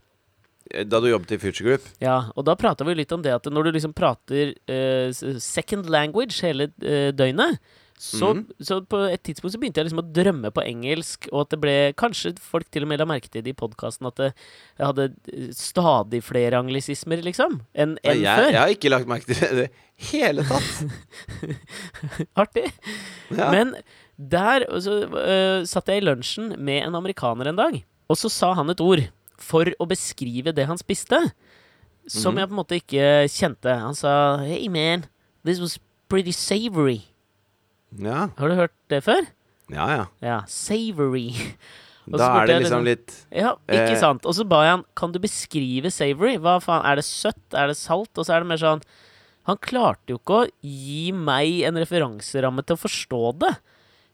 [0.66, 1.88] Da du jobbet i Future Group?
[2.02, 5.86] Ja, og da prata vi litt om det at når du liksom prater eh, second
[5.92, 7.60] language hele eh, døgnet
[7.98, 8.44] så, mm.
[8.60, 11.58] så på et tidspunkt så begynte jeg liksom å drømme på engelsk, og at det
[11.62, 14.28] ble Kanskje folk til og med la merke til det i podkasten at det,
[14.76, 18.50] jeg hadde eh, stadig flere anglisismer, liksom, enn en ja, før.
[18.50, 21.56] jeg har ikke lagt merke til det i det hele tatt.
[22.44, 22.66] Artig.
[23.32, 23.48] Ja.
[23.54, 23.72] Men
[24.16, 27.80] der så, uh, satt jeg i lunsjen med en amerikaner en dag,
[28.12, 29.06] og så sa han et ord
[29.40, 31.22] for å beskrive det han spiste,
[32.06, 32.42] som mm.
[32.42, 33.72] jeg på en måte ikke kjente.
[33.80, 35.08] Han sa 'Hey man,
[35.48, 35.80] this was
[36.12, 37.15] pretty savory'.
[37.98, 38.28] Ja.
[38.38, 39.26] Har du hørt det før?
[39.72, 40.04] Ja, ja.
[40.22, 41.30] Ja, savory.
[42.06, 43.98] Og Da er det jeg liksom litt Ja, ikke Eh.
[43.98, 44.26] sant.
[44.30, 46.36] Og så ba jeg han Kan du beskrive savory?
[46.38, 47.42] Hva faen, Er det søtt?
[47.52, 48.12] Er det salt?
[48.14, 48.82] Og så er det mer sånn
[49.50, 53.50] Han klarte jo ikke å gi meg en referanseramme til å forstå det.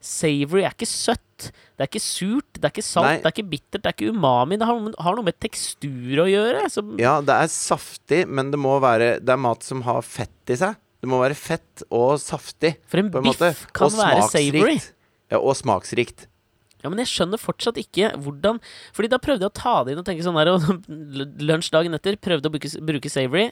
[0.02, 1.50] Savory er ikke søtt.
[1.76, 2.48] Det er ikke surt.
[2.58, 3.06] Det er ikke salt.
[3.06, 3.16] Nei.
[3.22, 3.82] Det er ikke bittert.
[3.84, 4.58] Det er ikke umami.
[4.60, 6.64] Det har, har noe med tekstur å gjøre.
[6.72, 10.52] Som, Ja, det er saftig, men det må være Det er mat som har fett
[10.52, 10.76] i seg.
[11.02, 13.70] Det må være fett og saftig, for en på en biff måte.
[13.74, 14.76] kan og være savory.
[15.32, 16.28] Ja, og smaksrikt.
[16.82, 18.58] Ja, men jeg skjønner fortsatt ikke hvordan
[18.90, 20.86] Fordi da prøvde jeg å ta det inn og tenke sånn der, og
[21.50, 23.48] lunsj dagen etter prøvde å bruke, bruke savory.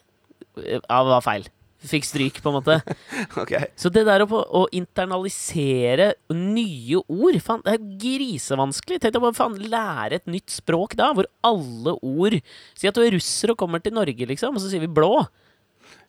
[0.59, 1.51] Ja, det var feil.
[1.91, 2.77] Fikk stryk, på en måte.
[3.43, 3.71] okay.
[3.79, 9.01] Så det der å, å internalisere nye ord faen, Det er grisevanskelig.
[9.01, 12.37] Tenk deg bare lære et nytt språk da, hvor alle ord
[12.77, 15.15] Si at du er russer og kommer til Norge, liksom, og så sier vi blå.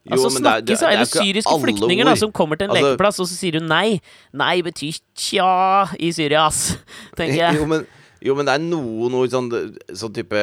[0.02, 2.72] Jo, Altså men det det snakkes det Eller syriske flyktninger da, som kommer til en
[2.74, 4.02] Altså- lekeplass, og så sier hun nei.
[4.34, 5.52] Nei betyr tja
[6.00, 6.78] i Syria, ass.
[7.18, 7.60] Tenker jeg.
[7.62, 7.86] Jo men,
[8.22, 9.50] jo, men det er noen ord sånn,
[9.94, 10.42] sånn type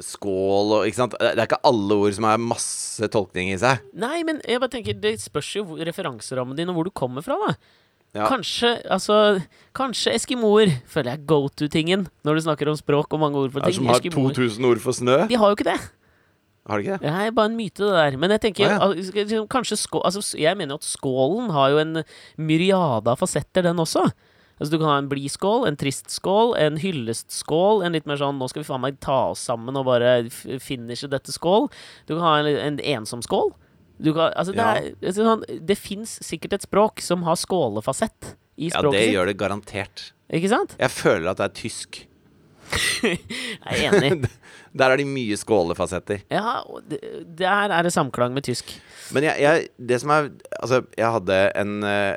[0.00, 1.16] skål og Ikke sant?
[1.18, 3.80] Det er ikke alle ord som har masse tolkning i seg.
[3.96, 7.36] Nei, men jeg bare tenker, det spørs jo referanserammen din og hvor du kommer fra,
[7.46, 7.54] da.
[8.16, 8.26] Ja.
[8.26, 9.40] Kanskje altså,
[9.76, 13.62] kanskje eskimoer føler jeg go to-tingen når du snakker om språk og mange ord for
[13.62, 13.76] ting.
[13.76, 14.34] Ja, som har Eskimoer.
[14.34, 15.18] 2000 ord for snø.
[15.30, 15.78] De har jo ikke det.
[16.68, 17.10] Har det ikke det?
[17.10, 18.16] Er bare en myte, det der.
[18.20, 19.44] Men jeg tenker ah, ja.
[19.50, 22.02] kanskje skå, altså, Jeg mener jo at skålen har jo en
[22.36, 24.10] myriade av fasetter, den også.
[24.60, 28.36] Altså Du kan ha en blidskål, en trist skål, en hyllestskål, en litt mer sånn
[28.38, 30.28] 'nå skal vi faen meg ta oss sammen og bare
[30.60, 31.70] finishe dette skål'.
[32.06, 33.54] Du kan ha en, en ensom skål.
[34.00, 34.74] Du kan, altså, det, Ja.
[34.76, 39.04] er, er sånn, det fins sikkert et språk som har skålefasett i språket Ja, det
[39.04, 39.14] sitt.
[39.14, 40.12] gjør det garantert.
[40.30, 40.76] Ikke sant?
[40.78, 42.06] Jeg føler at det er tysk.
[43.02, 44.30] Jeg er enig.
[44.78, 46.20] Der er de mye skålefasetter.
[46.30, 47.00] Ja, det,
[47.40, 48.70] der er det samklang med tysk.
[49.10, 50.28] Men jeg, jeg, det som er
[50.60, 52.12] Altså, jeg hadde en eh,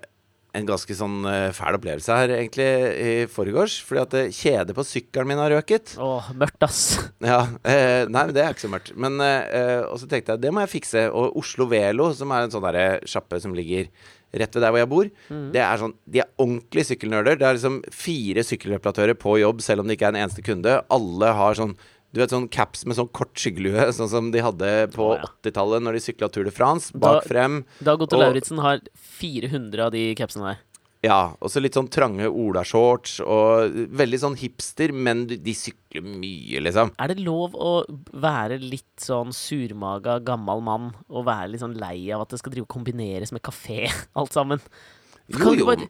[0.54, 3.80] en ganske sånn eh, fæl opplevelse her, egentlig, i forgårs.
[3.88, 5.96] Fordi at eh, kjedet på sykkelen min har røket.
[5.98, 6.84] Åh, mørkt, ass.
[7.24, 8.94] Ja, eh, Nei, men det er ikke så mørkt.
[9.00, 11.08] Men eh, eh, Og så tenkte jeg det må jeg fikse.
[11.10, 13.90] Og Oslo Velo, som er en sånn derre sjappe som ligger
[14.34, 15.10] rett ved der hvor jeg bor,
[15.54, 17.38] det er sånn De er ordentlige sykkelnerder.
[17.40, 20.80] Det er liksom fire sykkelreparatører på jobb, selv om det ikke er en eneste kunde.
[20.94, 21.76] Alle har sånn
[22.14, 25.30] du vet sånn caps med sånn kort skyggelue, sånn som de hadde på Å, ja.
[25.42, 26.94] 80-tallet når de sykla Tour de France.
[26.94, 27.64] Bak frem.
[27.82, 28.84] Dag Otto Lauritzen har
[29.18, 30.60] 400 av de capsene der.
[31.04, 36.62] Ja, og så litt sånn trange olashorts og veldig sånn hipster, men de, sykler mye,
[36.64, 36.94] liksom.
[36.98, 37.74] Er det lov å
[38.24, 42.56] være litt sånn surmaga gammel mann og være litt sånn lei av at det skal
[42.56, 43.90] drive og kombineres med kafé,
[44.20, 44.64] alt sammen?
[45.28, 45.70] Jo, Kan du jo.
[45.74, 45.90] bare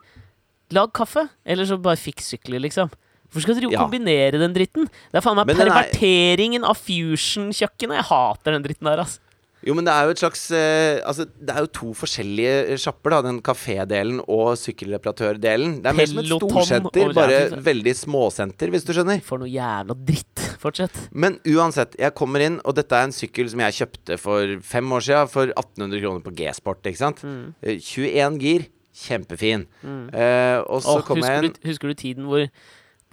[0.73, 2.89] Lag kaffe, eller så bare fiks sykler, liksom.
[3.30, 3.84] Hvorfor skal du jo Ja.
[3.84, 4.88] kombinere den dritten?
[5.12, 7.99] Det er faen meg perverteringen er- av fusion-kjøkkenet.
[7.99, 9.19] Jeg hater den dritten der, ass.
[9.63, 13.15] Jo, men det er jo et slags eh, Altså, det er jo to forskjellige sjapper,
[13.15, 13.21] da.
[13.30, 15.78] Den kafédelen og sykkelreparatørdelen.
[15.84, 19.23] Det er mer som et storsenter, bare veldig småsenter, hvis du skjønner.
[19.26, 20.43] For noe jævla dritt.
[20.63, 20.99] Fortsett.
[21.12, 24.95] Men uansett, jeg kommer inn, og dette er en sykkel som jeg kjøpte for fem
[24.95, 27.23] år siden for 1800 kroner på G-sport, ikke sant.
[27.23, 27.52] Mm.
[27.63, 29.67] Eh, 21 gir, kjempefin.
[29.84, 32.45] Eh, og så oh, kommer jeg inn du, husker du tiden hvor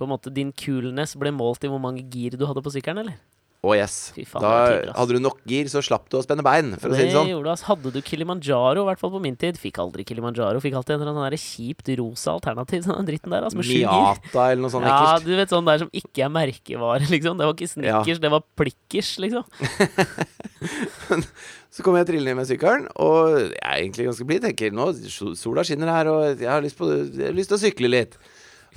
[0.01, 3.03] på en måte din coolness ble målt i hvor mange gir du hadde på sykkelen,
[3.05, 3.19] eller?
[3.61, 3.95] Å, yes.
[4.25, 4.97] Faen, Da det ass.
[4.97, 7.29] hadde du nok gir, så slapp du å spenne bein, for å si det sånn.
[7.29, 7.65] gjorde du, ass.
[7.69, 10.63] Hadde du Kilimanjaro, i hvert fall på min tid Fikk aldri Kilimanjaro.
[10.65, 12.81] Fikk alltid en eller annen kjipt rosa alternativ.
[12.89, 13.69] Sånn dritten der, ass, med.
[13.69, 15.29] Miata eller noe sånt Ja, ekkelt.
[15.29, 17.37] du vet sånn der som ikke er merkevare, liksom.
[17.37, 19.45] Det var ikke Snickers, det var Plikkers, liksom.
[21.71, 24.43] Så kommer jeg trillende med sykkelen, og jeg er egentlig ganske blid.
[24.49, 24.89] Tenker nå,
[25.39, 28.17] sola skinner her, og jeg har lyst, på, jeg har lyst til å sykle litt.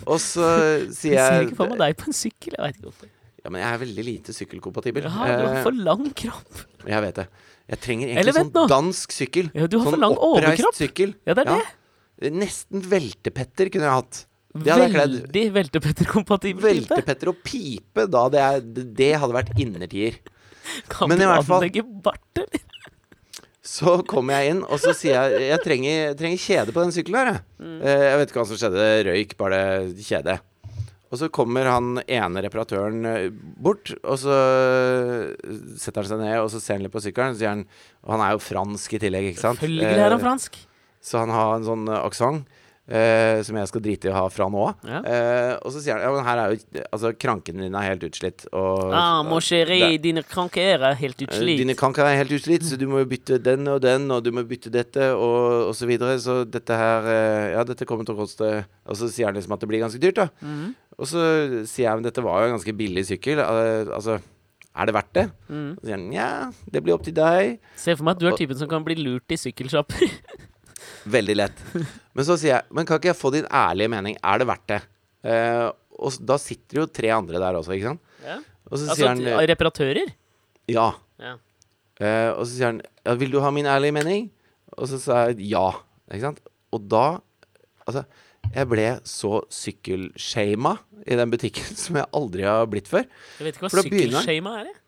[0.09, 0.45] Og så
[0.93, 2.53] sier Jeg Jeg ser ikke for meg deg på en sykkel.
[2.57, 3.12] Jeg vet ikke hvorfor.
[3.43, 5.03] Ja, men jeg er veldig lite sykkelkompatibel.
[5.03, 5.15] Ja, du
[5.47, 6.61] har Eh, for lang kropp.
[6.87, 7.27] jeg vet det.
[7.69, 8.67] Jeg trenger egentlig sånn nå.
[8.71, 9.49] dansk sykkel.
[9.53, 10.75] Ja, du har sånn for lang oppreist overkropp.
[10.79, 11.15] sykkel.
[11.27, 11.61] Ja, det er Ja.
[12.21, 12.31] det.
[12.33, 14.25] Nesten veltepetter kunne jeg hatt.
[14.55, 16.89] Veldig veltepetter-kompatibel type.
[16.95, 20.19] Veltepetter og pipe, da Det, er, Det hadde vært innertier.
[20.87, 22.59] Kan Men du i hvert fall- anlegge bart, eller?
[23.65, 26.91] Så kommer jeg inn, og så sier jeg Jeg trenger, jeg trenger kjede på den
[26.91, 27.41] sykkelen her, jeg.
[27.59, 27.81] Mm.
[27.81, 29.05] Eh, Jeg vet ikke hva som skjedde.
[29.05, 30.39] Røyk bare det kjedet.
[31.13, 33.27] Og så kommer han ene reparatøren eh,
[33.61, 37.37] bort, og så eh, setter han seg ned, og så ser han litt på sykkelen,
[37.37, 37.63] så sier han
[38.01, 39.61] Og han er jo fransk i tillegg, ikke sant?
[39.61, 40.59] Selvfølgelig er han Eh, fransk.
[41.03, 42.49] Så han har en sånn uh, aksent
[42.83, 44.81] Uh, som jeg skal drite i å ha fra nå av.
[44.83, 44.97] Ja.
[45.07, 48.03] Uh, og så sier han ja, men her er jo Altså, kranken din er helt
[48.03, 51.31] utslitt, og Ah, mon chéri, dine kranker er helt utslitt.
[51.31, 51.61] utslitt.
[51.61, 54.33] Dine kranker er helt utslitt, så du må jo bytte den og den, og du
[54.35, 56.17] må bytte dette, og, og så videre.
[56.19, 57.07] Så dette her
[57.53, 58.51] Ja, dette kommer til å koste
[58.83, 60.27] Og så sier han liksom at det blir ganske dyrt, da.
[60.43, 60.75] Mhm.
[60.99, 61.23] Og så
[61.69, 63.39] sier jeg men dette var jo en ganske billig sykkel.
[63.41, 64.19] eh, altså,
[64.73, 65.25] er det verdt det?
[65.49, 66.27] Og Så sier han ja,
[66.73, 67.59] det blir opp til deg.
[67.77, 70.03] Se for meg at du er typen som kan bli lurt i sykkelsjapper.
[71.15, 71.61] Veldig lett.
[72.15, 74.17] Men så sier jeg Men kan ikke jeg få din ærlige mening?
[74.23, 74.81] Er det verdt det?
[75.23, 75.69] Eh,
[76.03, 78.01] og da sitter jo tre andre der også, ikke sant?
[78.25, 78.37] Ja.
[78.67, 80.13] Og så Altså sier han eh, reparatører?
[80.71, 80.89] ja.
[81.23, 81.35] Ja.
[82.01, 84.29] Eh, og så sier han ja, 'Vil du ha min ærlige mening?'
[84.73, 85.67] Og så sa jeg ja.
[86.11, 86.39] Ikke sant?
[86.73, 87.19] Og da
[87.87, 88.03] Altså,
[88.53, 90.75] jeg ble så sykkelshama
[91.07, 93.05] i den butikken som jeg aldri har blitt før.
[93.39, 94.71] Jeg vet ikke hva sykkelskjema er.
[94.71, 94.79] jeg.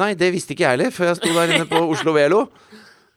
[0.00, 2.44] Nei, det visste ikke jeg heller før jeg sto der inne på Oslo Velo.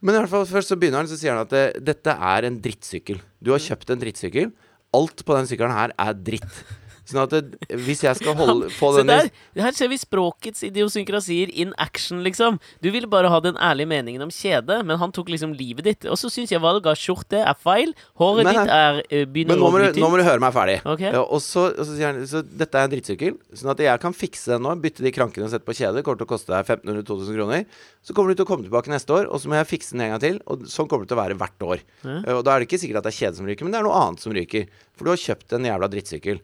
[0.04, 2.48] Men i hvert fall først så begynner han, så sier han at det, dette er
[2.48, 3.20] en drittsykkel.
[3.40, 4.50] Du har kjøpt en drittsykkel.
[4.94, 6.58] Alt på den sykkelen her er dritt.
[7.04, 9.26] Sånn at det, hvis jeg skal holde, få den der!
[9.60, 12.56] Her ser vi språkets idiosynkrasier in action, liksom.
[12.80, 16.06] Du ville bare ha den ærlige meningen om kjede, men han tok liksom livet ditt.
[16.08, 17.92] Og så syns jeg valg av skjorte er feil.
[18.20, 20.78] Håret Men- ditt er uh, begynner å bli du, nå må du høre meg ferdig.
[20.94, 21.12] Okay.
[21.12, 24.00] Ja, og, så, og så sier han Så dette er en drittsykkel, sånn at jeg
[24.00, 24.72] kan fikse den nå.
[24.80, 26.02] Bytte de krankene og sette på kjede.
[26.06, 27.68] Kommer til å koste deg 1500-2000 kroner.
[28.04, 30.06] Så kommer du til å komme tilbake neste år, og så må jeg fikse den
[30.08, 30.40] en gang til.
[30.48, 31.84] Og sånn kommer det til å være hvert år.
[32.04, 32.18] Ja.
[32.24, 33.80] Eh, Og da er det ikke sikkert at det er kjede som ryker, men det
[33.80, 34.66] er noe annet som ryker.
[34.96, 36.40] For du har kjøpt en jævla drittsykkel.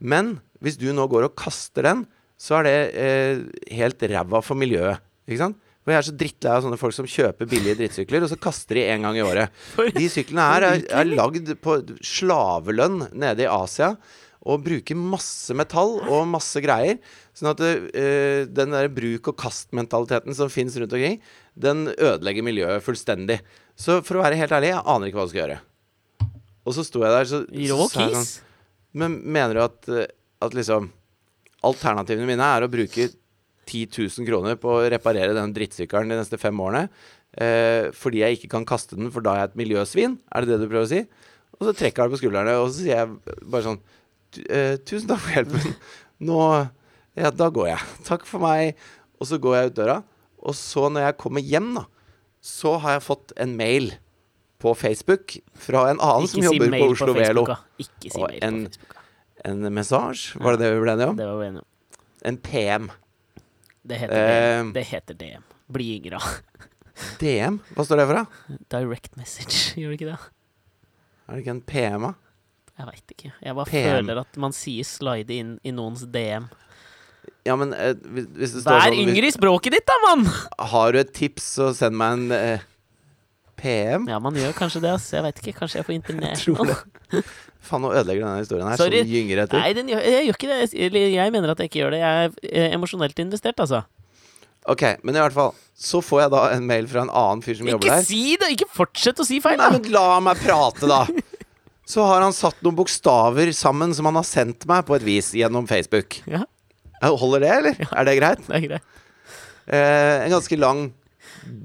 [0.00, 2.04] Men hvis du nå går og kaster den,
[2.40, 3.42] så er det eh,
[3.76, 5.02] helt ræva for miljøet.
[5.28, 5.60] Ikke sant?
[5.80, 8.76] For jeg er så drittlei av sånne folk som kjøper billige drittsykler, og så kaster
[8.76, 9.54] de en gang i året.
[9.96, 13.94] De syklene her er, er lagd på slavelønn nede i Asia.
[14.40, 16.96] Og bruker masse metall og masse greier.
[17.36, 21.18] Sånn at uh, den der bruk-og-kast-mentaliteten som fins rundt omkring,
[21.60, 23.42] den ødelegger miljøet fullstendig.
[23.76, 25.58] Så for å være helt ærlig, jeg aner ikke hva du skal gjøre.
[26.64, 28.06] Og så sto jeg der, så, Rå så
[28.96, 30.10] Men mener du at, eh,
[30.42, 30.90] at liksom
[31.60, 33.10] Alternativene mine er å bruke
[33.68, 36.88] 10 000 kroner på å reparere den drittsykkelen de neste fem årene.
[37.36, 40.16] Eh, fordi jeg ikke kan kaste den, for da er jeg et miljøsvin?
[40.32, 41.02] Er det det du prøver å si?
[41.58, 43.80] Og så trekker det på skuldrene, og så sier jeg bare sånn
[44.48, 45.76] eh, Tusen takk for hjelpen.
[46.30, 46.40] Nå
[47.18, 47.86] Ja, da går jeg.
[48.06, 48.78] Takk for meg.
[49.20, 49.98] Og så går jeg ut døra.
[50.40, 51.84] Og så, når jeg kommer hjem, da,
[52.40, 53.90] så har jeg fått en mail
[54.60, 57.44] på Facebook fra en annen som si jobber på Oslo Velo.
[57.80, 58.96] Ikke si Og mail en- på Facebook.
[59.48, 61.16] En message, var det det vi ble enige om?
[61.16, 61.68] Det var vi enige om.
[62.28, 62.90] En PM.
[63.88, 64.72] Det heter Eh.
[64.76, 65.42] Det heter DM.
[65.72, 66.20] Bli yngre.
[67.20, 67.60] DM?
[67.74, 68.58] Hva står det for, da?
[68.76, 70.18] Direct message, gjør det ikke det?
[71.30, 72.12] Er det ikke en PM, da?
[72.80, 73.32] Jeg veit ikke.
[73.44, 73.96] Jeg bare PM.
[74.06, 76.48] føler at man sier slide inn i noens DM.
[77.46, 80.26] Ja, men eh, hvis det står Vær sånn yngre i språket ditt, da, mann!
[80.72, 82.60] Har du et tips, så send meg en eh,
[83.60, 84.08] PM.
[84.10, 85.10] Ja, man gjør kanskje det, ass.
[85.14, 85.54] Jeg vet ikke.
[85.60, 87.22] Kanskje jeg får internert tror noe.
[87.70, 88.80] Faen, nå ødelegger denne historien her.
[88.80, 89.02] Sorry.
[89.04, 89.60] Så gynger etter.
[89.60, 90.60] Nei, den gjør, jeg gjør ikke det.
[90.72, 92.02] Jeg, jeg mener at jeg ikke gjør det.
[92.02, 93.82] Jeg er eh, emosjonelt investert, altså.
[94.68, 97.56] Ok, men i hvert fall Så får jeg da en mail fra en annen fyr
[97.56, 98.02] som jobber der.
[98.02, 98.50] Ikke si det!
[98.52, 101.04] Ikke fortsett å si feil, Nei, men la meg prate, da!
[101.90, 105.32] Så har han satt noen bokstaver sammen som han har sendt meg på et vis
[105.34, 106.20] gjennom Facebook.
[106.30, 106.44] Ja,
[107.00, 107.80] Holder det, eller?
[107.88, 108.44] Er det greit?
[108.46, 109.00] det er greit.
[109.66, 110.84] Eh, en ganske lang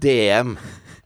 [0.01, 0.55] DM.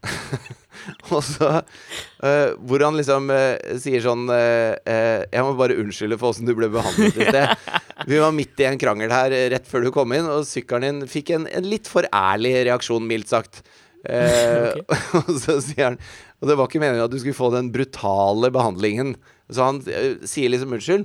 [1.14, 6.34] og så uh, Hvor han liksom uh, sier sånn uh, Jeg må bare unnskylde for
[6.34, 7.70] åssen du ble behandlet i sted.
[8.10, 11.10] Vi var midt i en krangel her rett før du kom inn, og sykkelen din
[11.12, 13.64] fikk en, en litt for ærlig reaksjon, mildt sagt.
[14.00, 14.80] Okay.
[15.20, 15.98] og så sier han
[16.40, 19.10] Og det var ikke meningen at du skulle få den brutale behandlingen.
[19.52, 21.04] Så han sier liksom unnskyld.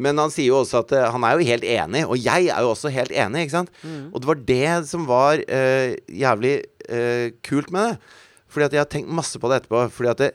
[0.00, 2.70] Men han sier jo også at han er jo helt enig, og jeg er jo
[2.72, 3.44] også helt enig.
[3.44, 3.74] ikke sant?
[3.84, 6.54] Og det var det som var jævlig
[7.44, 8.16] kult med det.
[8.50, 9.84] Fordi at jeg har tenkt masse på det etterpå.
[9.94, 10.30] Fordi at det,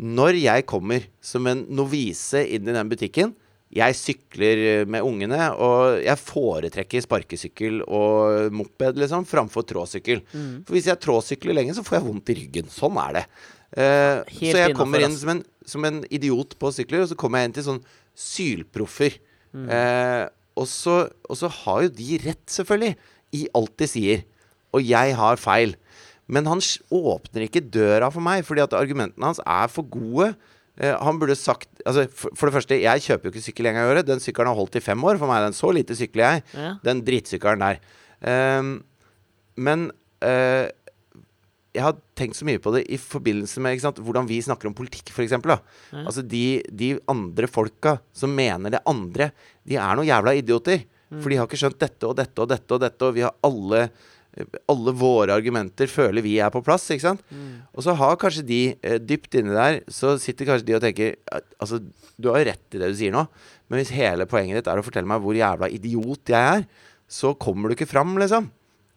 [0.00, 3.32] når jeg kommer som en novise inn i den butikken
[3.74, 10.24] Jeg sykler eh, med ungene, og jeg foretrekker sparkesykkel og moped liksom, framfor tråsykkel.
[10.66, 12.72] For hvis jeg tråsykler lenge, så får jeg vondt i ryggen.
[12.74, 13.24] Sånn er det.
[13.70, 17.38] Uh, så jeg kommer inn som en, som en idiot på sykler, og så kommer
[17.38, 17.82] jeg inn til sånn
[18.18, 19.20] sylproffer.
[19.54, 20.24] Eh,
[20.58, 22.96] og, så, og så har jo de rett, selvfølgelig,
[23.36, 24.24] i alt de sier.
[24.76, 25.74] Og jeg har feil.
[26.30, 26.62] Men han
[26.94, 30.32] åpner ikke døra for meg, fordi at argumentene hans er for gode.
[30.80, 33.78] Eh, han burde sagt altså, for, for det første, jeg kjøper jo ikke sykkel en
[33.78, 34.08] gang i året.
[34.08, 35.42] Den sykkelen har holdt i fem år for meg.
[35.44, 36.44] Den så lite sykler jeg.
[36.54, 36.74] Ja.
[36.86, 37.80] Den drittsykkelen der.
[38.30, 38.76] Ehm,
[39.60, 39.88] men
[40.24, 40.68] uh,
[41.70, 44.76] jeg har tenkt så mye på det i forbindelse med sant, hvordan vi snakker om
[44.76, 45.36] politikk, f.eks.
[45.36, 45.58] Ja.
[46.02, 49.30] Altså de, de andre folka som mener det andre,
[49.68, 50.86] de er noen jævla idioter.
[51.10, 51.20] Mm.
[51.20, 53.36] For de har ikke skjønt dette og dette og dette og dette, og vi har
[53.46, 53.84] alle
[54.70, 57.24] alle våre argumenter føler vi er på plass, ikke sant?
[57.34, 57.64] Mm.
[57.74, 61.16] Og så har kanskje de eh, dypt inni der, så sitter kanskje de og tenker
[61.58, 61.80] Altså,
[62.20, 63.24] du har jo rett i det du sier nå,
[63.68, 66.64] men hvis hele poenget ditt er å fortelle meg hvor jævla idiot jeg er,
[67.10, 68.48] så kommer du ikke fram, liksom.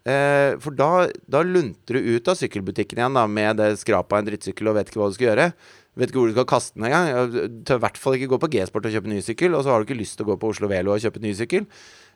[0.03, 4.19] Eh, for da, da lunter du ut av sykkelbutikken igjen da med det skrapet av
[4.19, 5.49] en drittsykkel og vet ikke hva du skal gjøre.
[5.93, 7.35] Vet ikke hvor du skal kaste den engang.
[7.65, 9.81] Tør i hvert fall ikke gå på G-sport og kjøpe ny sykkel, og så har
[9.81, 11.67] du ikke lyst til å gå på Oslo Velo og kjøpe ny sykkel.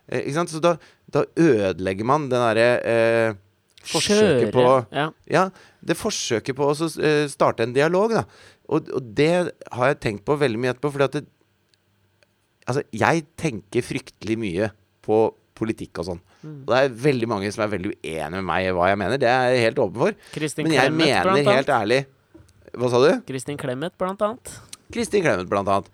[0.09, 0.53] Eh, ikke sant?
[0.53, 0.75] Så da,
[1.13, 3.39] da ødelegger man den derre eh,
[3.87, 5.09] forsøket på Ja.
[5.31, 5.47] Ja,
[5.83, 8.23] det forsøket på å så, eh, starte en dialog, da.
[8.67, 9.31] Og, og det
[9.71, 11.25] har jeg tenkt på veldig mye etterpå, fordi at det,
[12.67, 14.65] Altså, jeg tenker fryktelig mye
[15.07, 15.17] på
[15.55, 16.19] politikk og sånn.
[16.43, 16.57] Mm.
[16.65, 19.21] Og det er veldig mange som er veldig uenige med meg i hva jeg mener.
[19.21, 20.17] Det er jeg helt åpen for.
[20.35, 21.71] Kristin Men jeg Clemet, mener blant helt annet.
[21.77, 23.07] ærlig Hva sa du?
[23.29, 24.51] Kristin Clemet, blant annet.
[24.91, 25.87] Kristin Clemet, blant annet.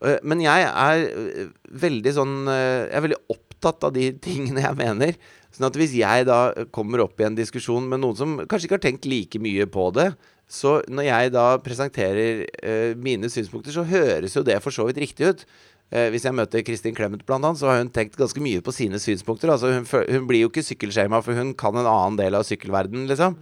[0.00, 1.52] Øh, Men jeg er øh,
[1.84, 3.20] veldig sånn Jeg er veldig
[3.56, 5.18] opptatt av de tingene jeg mener.
[5.56, 6.40] Sånn at hvis jeg da
[6.74, 9.88] kommer opp i en diskusjon med noen som kanskje ikke har tenkt like mye på
[9.96, 10.10] det,
[10.46, 15.00] så når jeg da presenterer øh, mine synspunkter, så høres jo det for så vidt
[15.02, 15.42] riktig ut.
[15.90, 18.74] Eh, hvis jeg møter Kristin Clemet, blant annet, så har hun tenkt ganske mye på
[18.74, 19.50] sine synspunkter.
[19.50, 23.08] Altså hun, hun blir jo ikke sykkelskjema, for hun kan en annen del av sykkelverdenen,
[23.10, 23.38] liksom.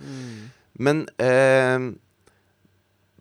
[0.81, 1.91] Men eh,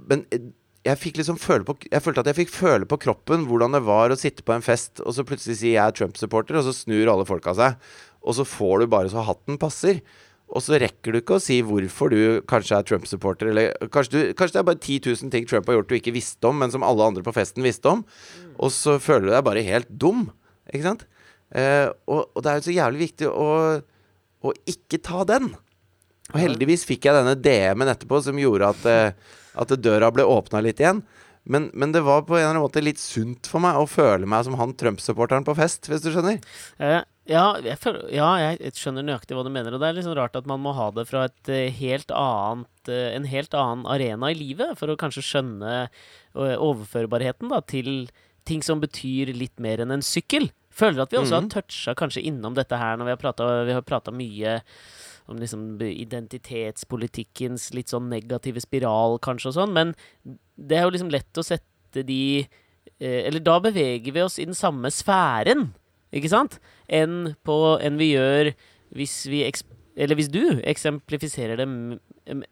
[0.03, 0.47] Men eh,
[0.84, 3.84] jeg fikk liksom føle på Jeg følte at jeg fikk føle på kroppen hvordan det
[3.88, 6.76] var å sitte på en fest, og så plutselig sier jeg er Trump-supporter, og så
[6.76, 7.80] snur alle folka seg.
[8.24, 10.02] Og så får du bare så hatten passer.
[10.54, 14.34] Og så rekker du ikke å si hvorfor du kanskje er Trump-supporter, eller kanskje, du,
[14.38, 16.74] kanskje det er bare 10 000 ting Trump har gjort du ikke visste om, men
[16.74, 18.04] som alle andre på festen visste om.
[18.60, 20.28] Og så føler du deg bare helt dum.
[20.69, 21.08] Ikke sant?
[21.56, 23.48] Eh, og, og det er jo så jævlig viktig å,
[24.43, 25.54] å ikke ta den.
[26.34, 30.62] Og heldigvis fikk jeg denne DM-en etterpå som gjorde at, eh, at døra ble åpna
[30.63, 31.04] litt igjen.
[31.46, 34.24] Men, men det var på en eller annen måte litt sunt for meg å føle
[34.26, 36.38] meg som han Trump-supporteren på fest, hvis du skjønner.
[36.80, 39.76] Eh, ja, jeg føler, ja, jeg skjønner nøyaktig hva du mener.
[39.76, 42.88] Og det er liksom rart at man må ha det fra et eh, helt annet
[42.92, 45.76] eh, en helt annen arena i livet for å kanskje skjønne
[46.34, 48.08] overførbarheten da, til
[48.48, 50.50] ting som betyr litt mer enn en sykkel.
[50.74, 51.52] Føler at vi også Mhm.
[51.52, 54.62] har toucha kanskje innom dette her når vi har prata, vi har prata mye
[55.32, 59.76] om liksom identitetspolitikkens litt sånn negative spiral, kanskje, og sånn.
[59.76, 59.94] Men
[60.56, 62.44] det er jo liksom lett å sette de
[62.98, 65.72] eh, Eller da beveger vi oss i den samme sfæren,
[66.14, 66.60] ikke sant?
[66.92, 67.58] Enn, på,
[68.00, 68.54] vi gjør
[68.94, 69.46] hvis vi
[69.96, 72.00] Eller hvis du eksemplifiserer det med,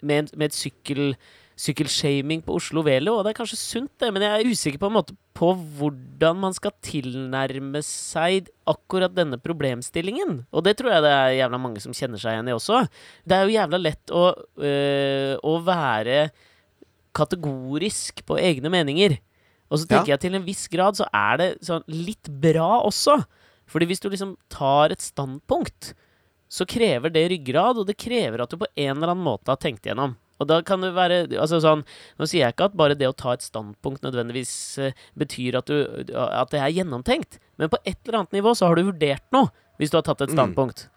[0.02, 1.16] med, med et sykkel
[1.62, 4.90] sykkelshaming på Oslo Velo, og det er kanskje sunt, det, men jeg er usikker på
[4.90, 10.42] en måte på hvordan man skal tilnærme seg akkurat denne problemstillingen.
[10.50, 12.82] Og det tror jeg det er jævla mange som kjenner seg igjen i også.
[13.26, 14.24] Det er jo jævla lett å,
[14.62, 16.24] øh, å være
[17.18, 19.20] kategorisk på egne meninger.
[19.72, 23.22] Og så tenker jeg til en viss grad så er det sånn litt bra også.
[23.72, 25.94] Fordi hvis du liksom tar et standpunkt,
[26.52, 29.60] så krever det ryggrad, og det krever at du på en eller annen måte har
[29.62, 30.18] tenkt igjennom.
[30.42, 31.84] Og da kan det være altså sånn,
[32.18, 35.70] Nå sier jeg ikke at bare det å ta et standpunkt nødvendigvis eh, betyr at,
[35.70, 39.28] du, at det er gjennomtenkt, men på et eller annet nivå så har du vurdert
[39.36, 40.38] noe, hvis du har tatt et Mm.
[40.40, 40.88] standpunkt.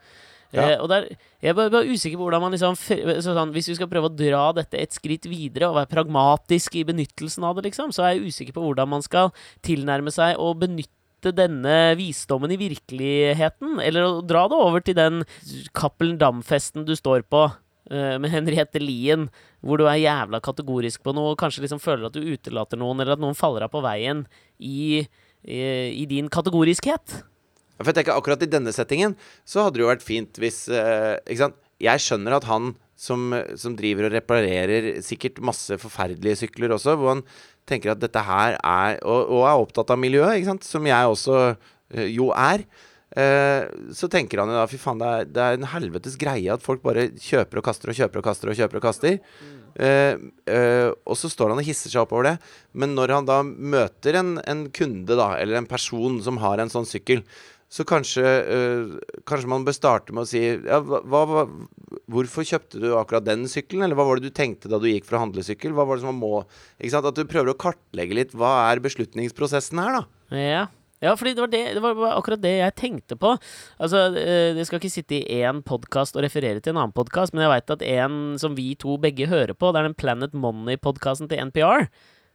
[0.54, 0.68] Ja.
[0.70, 1.09] Eh, og der,
[1.42, 4.14] jeg er bare, bare usikker på hvordan man liksom sånn, Hvis vi skal prøve å
[4.14, 8.12] dra dette et skritt videre og være pragmatisk i benyttelsen av det, liksom, så er
[8.14, 9.33] jeg usikker på hvordan man skal
[9.66, 15.22] tilnærme seg å benytte denne visdommen i virkeligheten, eller å dra det over til den
[15.74, 17.46] Cappelen Dam-festen du står på
[17.90, 19.27] med Henriette Lien,
[19.61, 23.03] hvor du er jævla kategorisk på noe, og kanskje liksom føler at du utelater noen,
[23.03, 24.23] eller at noen faller av på veien
[24.57, 25.03] i,
[25.44, 25.61] i,
[25.92, 27.18] i din kategoriskhet.
[27.81, 29.16] For jeg tenker akkurat i denne settingen
[29.49, 31.61] så hadde det jo vært fint hvis eh, Ikke sant.
[31.83, 37.16] Jeg skjønner at han som, som driver og reparerer sikkert masse forferdelige sykler også, hvor
[37.16, 37.25] han
[37.68, 41.11] tenker at dette her er Og, og er opptatt av miljøet, ikke sant, som jeg
[41.11, 42.62] også eh, jo er.
[43.20, 46.53] Eh, så tenker han jo da fy faen, det er, det er en helvetes greie
[46.53, 49.20] at folk bare kjøper og kaster og kjøper og kaster og kjøper og kaster.
[49.74, 50.14] Eh,
[50.55, 52.37] eh, og så står han og hisser seg opp over det.
[52.79, 56.72] Men når han da møter en, en kunde, da, eller en person som har en
[56.72, 57.24] sånn sykkel,
[57.74, 61.47] så kanskje, eh, kanskje man bør starte med å si ja, hva, hva,
[62.11, 63.86] Hvorfor kjøpte du akkurat den sykkelen?
[63.86, 65.74] Eller hva var det du tenkte da du gikk for å handle sykkel?
[65.74, 66.32] Hva var det som var må?
[66.45, 70.03] At du prøver å kartlegge litt hva er beslutningsprosessen her, da.
[70.39, 70.64] Ja.
[71.05, 73.34] Ja, fordi det var, det, det var akkurat det jeg tenkte på.
[73.76, 77.44] Altså, Det skal ikke sitte i én podkast og referere til en annen podkast, men
[77.44, 81.28] jeg veit at en som vi to begge hører på, det er den Planet Money-podkasten
[81.30, 81.88] til NPR.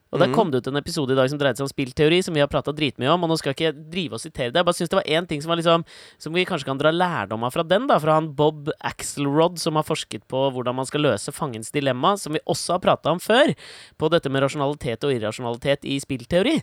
[0.09, 2.33] Og der kom det ut en episode i dag som dreide seg om spillteori, som
[2.33, 3.25] vi har prata dritmye om.
[3.25, 4.57] Og nå skal jeg ikke drive og sitere det.
[4.57, 5.85] Jeg bare syns det var én ting som var liksom
[6.17, 7.99] Som vi kanskje kan dra lærdom av fra den, da.
[8.01, 12.33] Fra han Bob Axelrod, som har forsket på hvordan man skal løse fangens dilemma, som
[12.33, 13.53] vi også har prata om før.
[14.01, 16.57] På dette med rasjonalitet og irrasjonalitet i spillteori.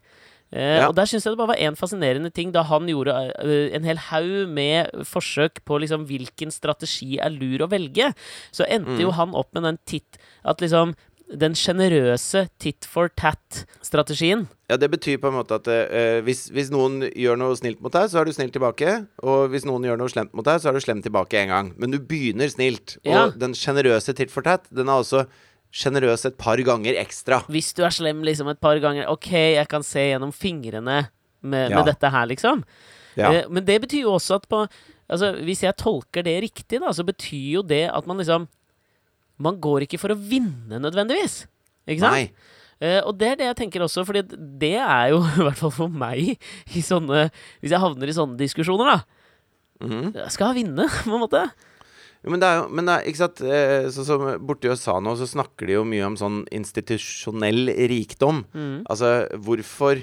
[0.52, 0.88] Eh, Ja.
[0.88, 3.84] Og der syns jeg det bare var én fascinerende ting da han gjorde eh, en
[3.84, 8.12] hel haug med forsøk på liksom hvilken strategi er lur å velge.
[8.54, 10.94] Så endte jo han opp med den titt At liksom
[11.26, 14.44] den sjenerøse tit for tat-strategien.
[14.70, 17.90] Ja, det betyr på en måte at eh, hvis, hvis noen gjør noe snilt mot
[17.94, 18.92] deg, så er du snill tilbake.
[19.26, 21.72] Og hvis noen gjør noe slemt mot deg, så er du slem tilbake en gang.
[21.82, 22.96] Men du begynner snilt.
[23.06, 23.26] Ja.
[23.26, 25.24] Og den sjenerøse tit for tat, den er også
[25.74, 27.42] sjenerøs et par ganger ekstra.
[27.52, 31.08] Hvis du er slem liksom et par ganger OK, jeg kan se gjennom fingrene
[31.42, 31.76] med, Ja.
[31.78, 32.64] med dette her, liksom.
[33.16, 33.32] Ja.
[33.32, 34.66] Eh, men det betyr jo også at på
[35.06, 38.48] Altså, hvis jeg tolker det riktig, da, så betyr jo det at man liksom
[39.38, 41.46] Man går ikke for å vinne nødvendigvis.
[41.86, 42.12] Ikke sant?
[42.12, 42.30] Nei.
[42.76, 44.20] Uh, og det er det jeg tenker også, Fordi
[44.60, 46.34] det er jo, i hvert fall for meg,
[46.76, 47.30] i sånne
[47.62, 48.98] Hvis jeg havner i sånne diskusjoner, da.
[49.86, 50.10] Mhm.
[50.16, 51.44] Jeg skal vinne, på en måte.
[52.24, 55.12] Men det er jo men det er, ikke sant eh, Sånn som borti USA nå,
[55.18, 58.44] så snakker de jo mye om sånn institusjonell rikdom.
[58.56, 58.78] Mm.
[58.90, 59.12] Altså,
[59.46, 60.00] hvorfor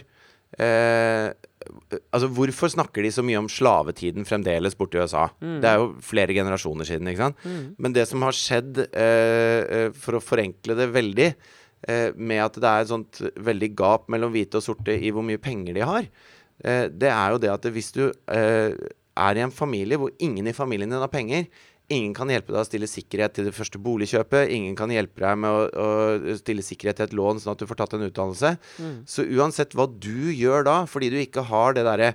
[0.59, 1.33] eh,
[2.11, 5.27] Altså, hvorfor snakker de så mye om slavetiden fremdeles borti USA?
[5.63, 7.43] Det er jo flere generasjoner siden, ikke sant?
[7.79, 11.29] Men det som har skjedd, eh, eh, for å forenkle det veldig,
[11.87, 15.23] eh, med at det er et sånt veldig gap mellom hvite og sorte i hvor
[15.23, 16.09] mye penger de har,
[16.63, 20.89] det er jo det at hvis du er i en familie hvor ingen i familien
[20.89, 21.47] din har penger,
[21.91, 24.53] Ingen kan hjelpe deg å stille sikkerhet til det første boligkjøpet.
[24.55, 27.67] Ingen kan hjelpe deg med å, å stille sikkerhet til et lån, sånn at du
[27.67, 28.53] får tatt en utdannelse.
[29.09, 32.13] Så uansett hva du gjør da, fordi du ikke har det derre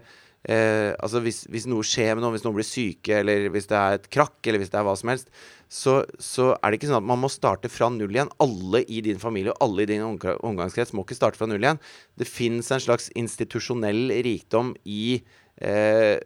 [0.49, 3.77] eh, Altså hvis, hvis noe skjer med noen, hvis noen blir syke, eller hvis det
[3.77, 5.29] er et krakk, eller hvis det er hva som helst,
[5.69, 8.33] så, så er det ikke sånn at man må starte fra null igjen.
[8.41, 11.83] Alle i din familie og alle i din omgangskrets må ikke starte fra null igjen.
[12.17, 15.21] Det fins en slags institusjonell rikdom i
[15.61, 16.17] eh,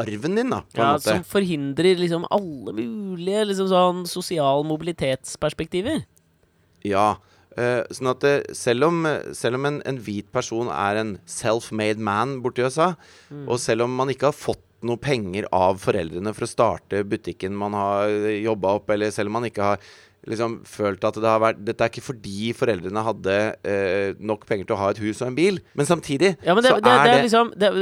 [0.00, 1.08] arven din, da, Ja, måte.
[1.08, 6.04] som forhindrer liksom alle mulige liksom sånn sosial mobilitetsperspektiver.
[6.86, 7.16] Ja.
[7.58, 9.02] Uh, sånn at det, selv om,
[9.34, 12.92] selv om en, en hvit person er en self-made man borti USA,
[13.48, 17.56] og selv om man ikke har fått noe penger av foreldrene for å starte butikken
[17.58, 19.88] man har jobba opp, eller selv om man ikke har
[20.30, 24.68] liksom følt at det har vært Dette er ikke fordi foreldrene hadde eh, nok penger
[24.68, 26.94] til å ha et hus og en bil, men samtidig Ja, men det, så det,
[26.94, 27.72] er det er liksom det,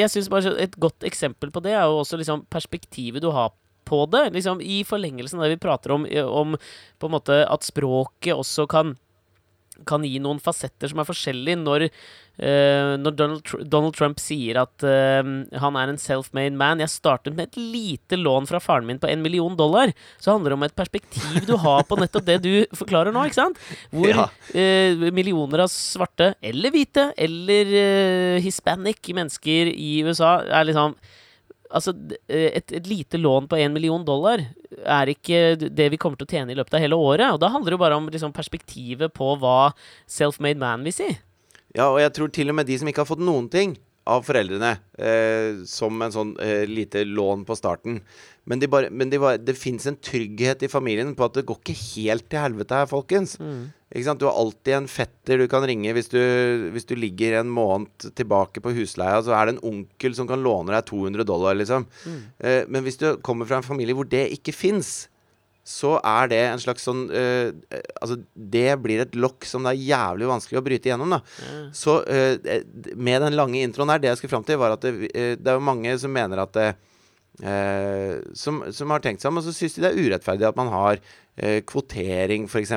[0.00, 3.52] Jeg synes bare Et godt eksempel på det er jo også liksom perspektivet du har
[3.86, 4.32] på det.
[4.34, 6.56] Liksom I forlengelsen av det vi prater om, om
[6.98, 8.96] på en måte at språket også kan
[9.88, 14.60] kan gi noen fasetter som er forskjellige når, uh, når Donald, Tr Donald Trump sier
[14.62, 15.20] at uh,
[15.62, 16.82] han er en self-made man.
[16.82, 19.92] Jeg startet med et lite lån fra faren min på en million dollar.
[20.22, 23.26] Så handler det om et perspektiv du har på nettopp det du forklarer nå.
[23.28, 23.60] ikke sant?
[23.92, 24.28] Hvor Ja.
[24.54, 30.96] uh, millioner av svarte, eller hvite, eller hispanic mennesker i USA er liksom
[31.70, 31.94] Altså,
[32.28, 34.42] eh, et, et lite lån på én million dollar
[34.84, 37.28] er ikke det vi kommer til å tjene i løpet av hele året.
[37.34, 39.72] Og da handler det jo bare om liksom, perspektivet på hva
[40.10, 41.10] self-made man vil si.
[41.76, 44.22] Ja, og jeg tror til og med de som ikke har fått noen ting av
[44.22, 47.98] foreldrene, eh, som en sånn eh, lite lån på starten
[48.46, 51.42] Men, de bare, men de bare, det fins en trygghet i familien på at det
[51.48, 53.34] går ikke helt til helvete her, folkens.
[53.40, 53.74] Sant?
[53.94, 56.18] Du har alltid en fetter du kan ringe hvis du,
[56.74, 59.20] hvis du ligger en måned tilbake på husleia.
[59.22, 61.86] Så er det en onkel som kan låne deg 200 dollar, liksom.
[62.42, 65.06] Eh, men hvis du kommer fra en familie hvor det ikke fins,
[65.66, 69.72] så er det en slags sånn eh, eh, Altså, det blir et lokk som det
[69.74, 71.22] er jævlig vanskelig å bryte igjennom, da.
[71.74, 72.36] Så eh,
[72.94, 75.50] med den lange introen her, det jeg skulle fram til, var at det, eh, det
[75.50, 76.58] er jo mange som mener at
[77.42, 80.58] eh, som, som har tenkt seg om, og så syns de det er urettferdig at
[80.58, 81.00] man har
[81.36, 82.76] eh, kvotering, f.eks.,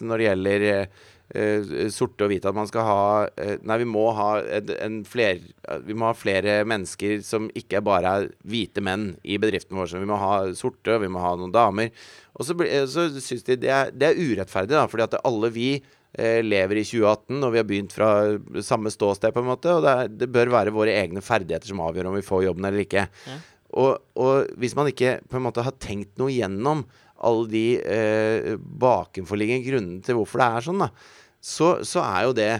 [0.00, 1.00] når det gjelder eh,
[1.34, 2.50] eh, sorte og hvite.
[2.50, 3.02] At man skal ha
[3.34, 4.30] eh, Nei, vi må ha
[4.60, 5.42] en, en fler,
[5.86, 9.92] Vi må ha flere mennesker som ikke bare er hvite menn i bedriften vår.
[9.92, 11.92] Så vi må ha sorte, vi må ha noen damer.
[12.38, 12.56] Og så,
[12.90, 16.80] så syns de det er, det er urettferdig, da, fordi at alle vi eh, lever
[16.80, 18.10] i 2018, og vi har begynt fra
[18.64, 19.74] samme ståsted, på en måte.
[19.74, 22.70] Og det, er, det bør være våre egne ferdigheter som avgjør om vi får jobben
[22.70, 23.08] eller ikke.
[23.26, 23.38] Ja.
[23.78, 26.82] Og, og hvis man ikke på en måte har tenkt noe gjennom
[27.18, 30.90] alle de eh, bakenforliggende grunnene til hvorfor det er sånn, da,
[31.38, 32.52] så, så er jo det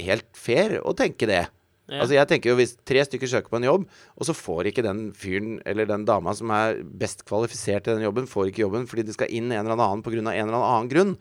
[0.00, 1.44] helt fair å tenke det.
[1.84, 1.98] Ja.
[2.00, 3.82] Altså jeg tenker jo Hvis tre stykker søker på en jobb,
[4.16, 8.06] og så får ikke den fyren eller den dama som er best kvalifisert til den
[8.06, 10.22] jobben, får ikke jobben fordi det skal inn en eller annen pga.
[10.22, 11.12] en eller annen grunn,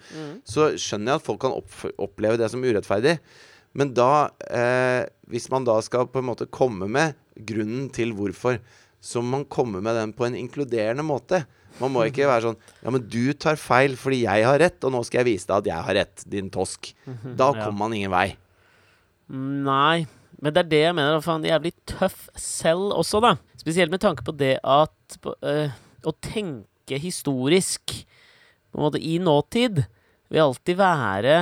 [0.48, 3.18] så skjønner jeg at folk kan opp, oppleve det som urettferdig.
[3.74, 8.62] Men da, eh, hvis man da skal på en måte komme med grunnen til hvorfor,
[9.04, 11.42] så må man komme med den på en inkluderende måte.
[11.82, 14.94] Man må ikke være sånn Ja, men du tar feil fordi jeg har rett, og
[14.94, 16.94] nå skal jeg vise deg at jeg har rett, din tosk.
[17.36, 17.66] Da Ja.
[17.66, 18.28] kommer man ingen vei.
[19.34, 20.06] Nei.
[20.44, 21.22] Men det er det jeg mener.
[21.24, 23.36] Faen, jævlig tøff selv også, da.
[23.60, 25.72] Spesielt med tanke på det at øh,
[26.04, 27.94] Å tenke historisk
[28.74, 29.84] på en måte i nåtid
[30.34, 31.36] vil alltid være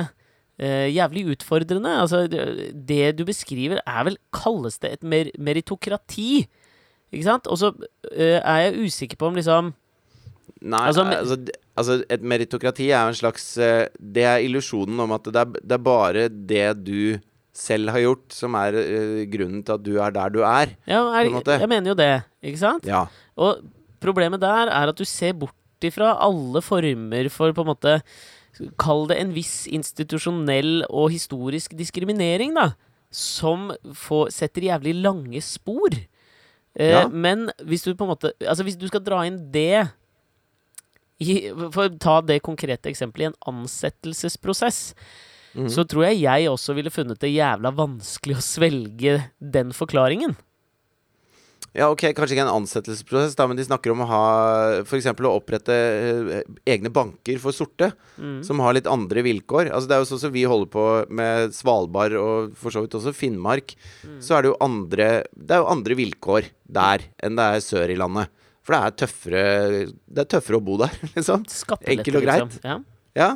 [0.60, 1.94] øh, jævlig utfordrende.
[1.98, 6.44] Altså, det, det du beskriver, er vel Kalles det et mer meritokrati?
[7.12, 7.46] Ikke sant?
[7.46, 9.72] Og så øh, er jeg usikker på om liksom
[10.62, 11.36] Nei, Altså, altså,
[11.76, 15.54] altså, et meritokrati er jo en slags eh, Det er illusjonen om at det er,
[15.58, 17.18] det er bare det du
[17.52, 20.70] selv har gjort, som er uh, grunnen til at du er der du er.
[20.88, 21.58] ja, er.
[21.60, 22.86] Jeg mener jo det, ikke sant?
[22.88, 23.02] Ja.
[23.36, 23.60] Og
[24.00, 27.98] problemet der er at du ser bort ifra alle former for på en måte
[28.80, 32.74] Kall det en viss institusjonell og historisk diskriminering, da.
[33.12, 35.96] Som får, setter jævlig lange spor.
[36.76, 37.08] Eh, Ja.
[37.08, 39.88] Men hvis du på en måte Altså hvis du skal dra inn det
[41.20, 44.94] i, For å ta det konkrete eksempelet i en ansettelsesprosess,
[45.54, 45.68] Mhm.
[45.68, 50.34] så tror jeg jeg også ville funnet det jævla vanskelig å svelge den forklaringen.
[51.74, 54.24] Ja, ok, kanskje ikke en ansettelsesprosess, da, men de snakker om å ha
[54.82, 55.06] f.eks.
[55.08, 58.42] å opprette eh, egne banker for sorte, Mm.
[58.44, 59.70] som har litt andre vilkår.
[59.72, 62.92] Altså Det er jo sånn som vi holder på med Svalbard og for så vidt
[62.98, 63.72] også Finnmark.
[64.04, 64.18] Mm.
[64.20, 67.88] Så er det jo andre Det er jo andre vilkår der enn det er sør
[67.90, 68.28] i landet.
[68.62, 69.44] For det er tøffere
[70.04, 71.46] Det er tøffere å bo der, liksom.
[71.48, 72.44] Enkelt og greit.
[72.44, 72.68] Liksom.
[72.68, 72.76] Ja.
[73.16, 73.30] Ja,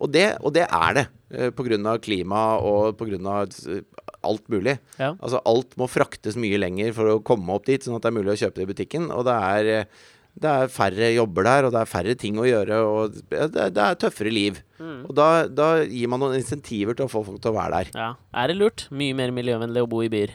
[0.00, 1.06] og det, og det er det.
[1.32, 1.50] Eh,
[1.88, 3.82] av klima og eh,
[4.22, 4.78] alt mulig.
[4.98, 5.12] Ja.
[5.18, 8.18] Altså alt må fraktes mye lenger for å komme opp dit, sånn at det er
[8.20, 9.08] mulig å kjøpe det i butikken.
[9.14, 10.12] Og det er, eh,
[10.42, 13.82] det er færre jobber der, og det er færre ting å gjøre, og det, det
[13.82, 14.62] er tøffere liv.
[14.78, 15.02] Mm.
[15.08, 17.92] Og da, da gir man noen insentiver til å få folk til å være der.
[17.98, 18.86] Ja, Er det lurt?
[18.90, 20.34] Mye mer miljøvennlig å bo i byer.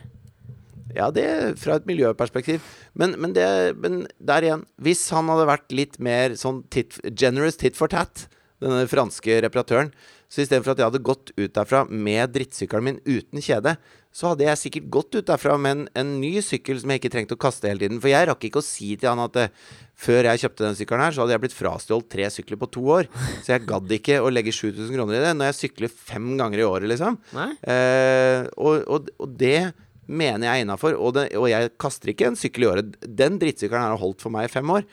[0.95, 2.63] Ja, det fra et miljøperspektiv.
[2.97, 3.47] Men, men, det,
[3.81, 8.25] men der igjen, hvis han hadde vært litt mer sånn tit, generous tit for tat,
[8.63, 9.91] denne franske reparatøren,
[10.27, 13.77] så istedenfor at jeg hadde gått ut derfra med drittsykkelen min uten kjede,
[14.11, 17.11] så hadde jeg sikkert gått ut derfra med en, en ny sykkel som jeg ikke
[17.13, 18.01] trengte å kaste hele tiden.
[18.03, 19.51] For jeg rakk ikke å si til han at eh,
[19.97, 22.85] før jeg kjøpte den sykkelen her, så hadde jeg blitt frastjålet tre sykler på to
[22.97, 23.11] år.
[23.45, 26.63] Så jeg gadd ikke å legge 7000 kroner i det når jeg sykler fem ganger
[26.63, 27.19] i året, liksom.
[27.61, 29.69] Eh, og, og, og det
[30.07, 30.97] mener jeg er innafor.
[30.97, 32.97] Og, og jeg kaster ikke en sykkel i året.
[33.05, 34.87] Den drittsykkelen her har holdt for meg i fem år.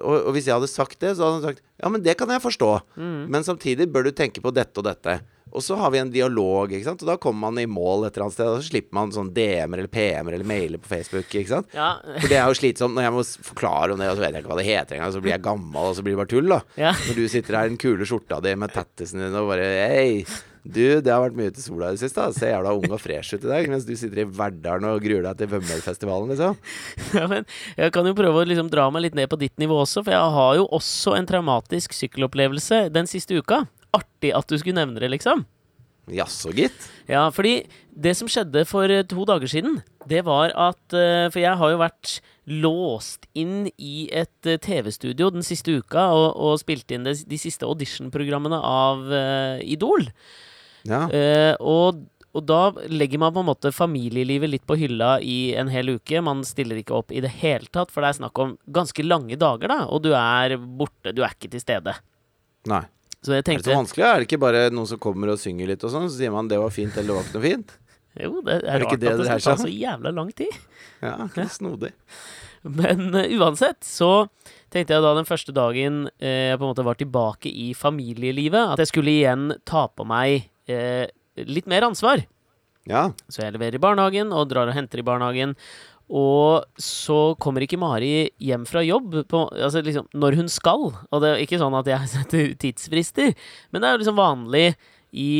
[0.00, 2.30] Og, og hvis jeg hadde sagt det, så hadde han sagt ja, men det kan
[2.32, 2.70] jeg forstå.
[3.28, 5.18] Men samtidig bør du tenke på dette og dette.
[5.52, 7.02] Og så har vi en dialog, ikke sant?
[7.04, 8.50] og da kommer man i mål et eller annet sted.
[8.50, 11.28] Og så slipper man sånn DM-er eller PM-er eller mailer på Facebook.
[11.30, 11.70] Ikke sant?
[11.76, 11.94] Ja.
[12.20, 14.44] For det er jo slitsomt når jeg må forklare om det, og så vet jeg
[14.44, 15.14] ikke hva det heter engang.
[15.16, 16.60] Så blir jeg gammel, og så blir det bare tull, da.
[16.80, 16.92] ja.
[17.08, 20.24] Når du sitter her i den kule skjorta di med tattisen din og bare Hei,
[20.68, 22.20] du, det har vært mye til sola i det siste.
[22.20, 22.34] da.
[22.36, 23.68] Ser jævla ung og fresh ut i dag.
[23.72, 26.58] Mens du sitter i Verdalen og gruer deg til Vømmølfestivalen, liksom.
[27.18, 29.80] ja, men jeg kan jo prøve å liksom dra meg litt ned på ditt nivå
[29.84, 33.64] også, for jeg har jo også en traumatisk sykkelopplevelse den siste uka.
[33.96, 35.46] Artig at du skulle nevne det, liksom.
[36.12, 36.88] Jaså, gitt.
[37.08, 37.62] Ja, fordi
[37.92, 41.72] det som skjedde for eh, to dager siden, det var at eh, For jeg har
[41.72, 42.18] jo vært
[42.48, 47.40] låst inn i et eh, TV-studio den siste uka og, og spilt inn de, de
[47.40, 50.08] siste audition-programmene av uh, Idol.
[50.88, 51.04] Ja.
[51.12, 52.00] Uh, og,
[52.32, 56.22] og da legger man på en måte familielivet litt på hylla i en hel uke.
[56.24, 59.36] Man stiller ikke opp i det hele tatt, for det er snakk om ganske lange
[59.36, 59.82] dager, da.
[59.92, 61.98] Og du er borte, du er ikke til stede.
[62.68, 62.86] Nei.
[63.24, 64.04] Så jeg Er det så vanskelig?
[64.06, 66.50] Er det ikke bare noen som kommer og synger litt og sånn, så sier man
[66.50, 67.78] det var fint eller det var ikke noe fint?
[68.18, 70.54] Jo, det er, Er det rart det at det skal ta så jævla lang tid.
[70.98, 71.92] Ja, snodig.
[72.66, 74.26] Men uh, uansett så
[74.74, 78.74] tenkte jeg da den første dagen uh, jeg på en måte var tilbake i familielivet,
[78.74, 81.06] at jeg skulle igjen ta på meg uh,
[81.46, 82.24] litt mer ansvar.
[82.88, 83.04] Ja.
[83.28, 85.54] Så jeg leverer i barnehagen og drar og henter i barnehagen.
[86.08, 90.86] Og så kommer ikke Mari hjem fra jobb på, altså liksom, når hun skal.
[91.12, 93.34] Og det er ikke sånn at jeg setter tidsfrister,
[93.70, 94.70] men det er jo liksom vanlig
[95.08, 95.32] i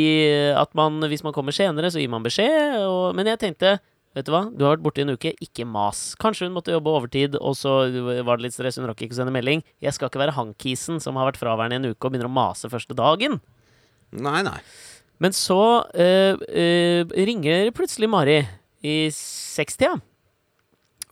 [0.56, 2.80] at man, hvis man kommer senere, så gir man beskjed.
[2.84, 3.78] Og, men jeg tenkte
[4.16, 5.98] Vet du hva, du har vært borte i en uke, ikke mas.
[6.18, 7.74] Kanskje hun måtte jobbe overtid, og så
[8.26, 9.60] var det litt stress, hun rakk ikke å sende melding.
[9.84, 12.32] Jeg skal ikke være hankisen som har vært fraværende i en uke og begynner å
[12.32, 13.36] mase første dagen.
[14.16, 14.56] Nei, nei.
[15.22, 15.60] Men så
[15.92, 18.40] øh, øh, ringer plutselig Mari
[18.82, 20.00] i sekstida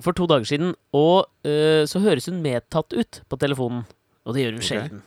[0.02, 3.84] for to dager siden, og uh, så høres hun medtatt ut på telefonen.
[4.26, 4.68] Og det gjør hun Ok.
[4.68, 5.04] sjelden.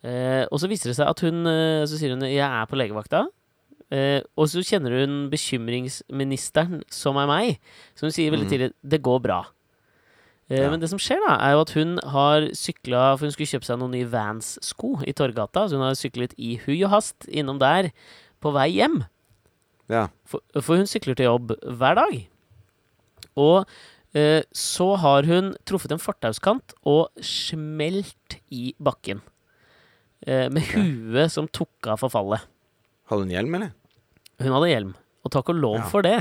[0.00, 2.78] Uh, og så viser det seg at hun uh, Så sier hun 'jeg er på
[2.80, 3.28] legevakta'.
[4.38, 7.58] Og så kjenner hun bekymringsministeren, som er meg.
[7.94, 8.50] Så hun sier veldig mm.
[8.50, 9.44] tidlig 'det går bra'.
[10.50, 10.70] Ja.
[10.70, 13.68] Men det som skjer, da, er jo at hun har sykla For hun skulle kjøpe
[13.68, 15.68] seg noen nye Vans-sko i Torgata.
[15.68, 17.92] Så hun har syklet i hui og hast innom der
[18.42, 19.04] på vei hjem.
[19.90, 20.08] Ja.
[20.26, 22.16] For, for hun sykler til jobb hver dag.
[23.38, 23.70] Og
[24.12, 29.20] så har hun truffet en fortauskant og smelt i bakken.
[30.26, 32.42] Eh, med huet som tok av for fallet.
[33.08, 33.70] Hadde hun hjelm, eller?
[34.40, 34.90] Hun hadde hjelm,
[35.24, 35.86] og takk og lov Ja.
[35.88, 36.18] for det.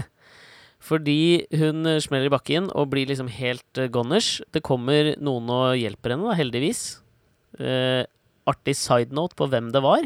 [0.80, 4.40] Fordi hun eh, smeller i bakken og blir liksom helt uh, goners.
[4.54, 7.02] Det kommer noen og hjelper henne, da, heldigvis.
[7.60, 8.06] Eh,
[8.48, 10.06] artig side note på hvem det var.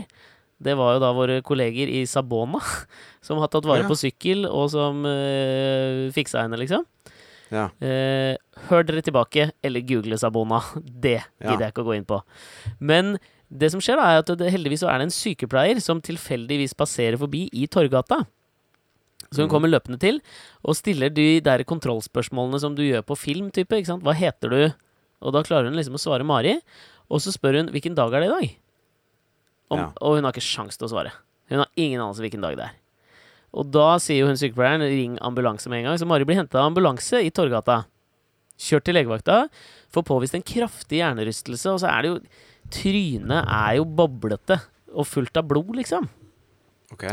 [0.63, 2.57] Det var jo da våre kolleger i Sabona,
[3.21, 3.89] som har tatt vare Ja.
[3.91, 6.87] på sykkel, og som eh, fiksa henne, liksom.
[7.53, 7.67] Ja.
[7.85, 8.33] Eh,
[8.67, 10.59] hør dere tilbake, eller google Sabona.
[11.03, 12.19] Det gidder jeg ikke å gå inn på.
[12.81, 13.17] Men
[13.53, 17.19] det som skjer, da, er at det, heldigvis er det en sykepleier som tilfeldigvis passerer
[17.21, 18.23] forbi i Torgata.
[19.29, 19.51] Så hun Mhm.
[19.53, 20.19] kommer løpende til
[20.65, 23.51] og stiller de der kontrollspørsmålene som du gjør på film.
[23.51, 24.03] type, ikke sant?
[24.03, 24.73] Hva heter du?
[25.21, 26.59] Og da klarer hun liksom å svare Mari.
[27.09, 28.57] Og så spør hun hvilken dag er det i dag?
[29.71, 29.91] Om, Ja.
[30.01, 31.11] Og hun har ikke sjans til å svare.
[31.49, 32.73] Hun har ingen anelse hvilken dag det er.
[33.53, 36.59] Og da sier jo hun sykepleieren 'ring ambulanse med en gang', så Mari blir henta
[36.59, 37.85] av ambulanse i Torgata.
[38.57, 39.47] Kjørt til legevakta,
[39.93, 42.19] får påvist en kraftig hjernerystelse, og så er det jo
[42.73, 44.55] Trynet er jo boblete
[44.93, 46.07] og fullt av blod, liksom.
[46.93, 47.03] Ok.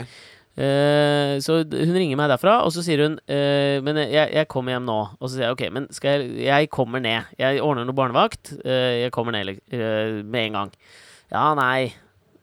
[0.61, 4.74] Uh, så hun ringer meg derfra, og så sier hun uh, Men jeg, jeg kommer
[4.74, 4.99] hjem nå.
[5.18, 7.30] Og så sier jeg OK, men skal jeg Jeg kommer ned.
[7.41, 8.53] Jeg ordner noe barnevakt.
[8.64, 9.61] Uh, jeg kommer ned
[10.24, 10.72] med en gang.
[11.32, 11.93] Ja, nei.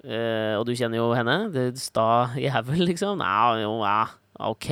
[0.08, 1.38] Eh, og du kjenner jo henne.
[1.52, 3.18] Det sta jævel, liksom.
[3.20, 4.06] Nei, jo, ja.
[4.48, 4.70] OK.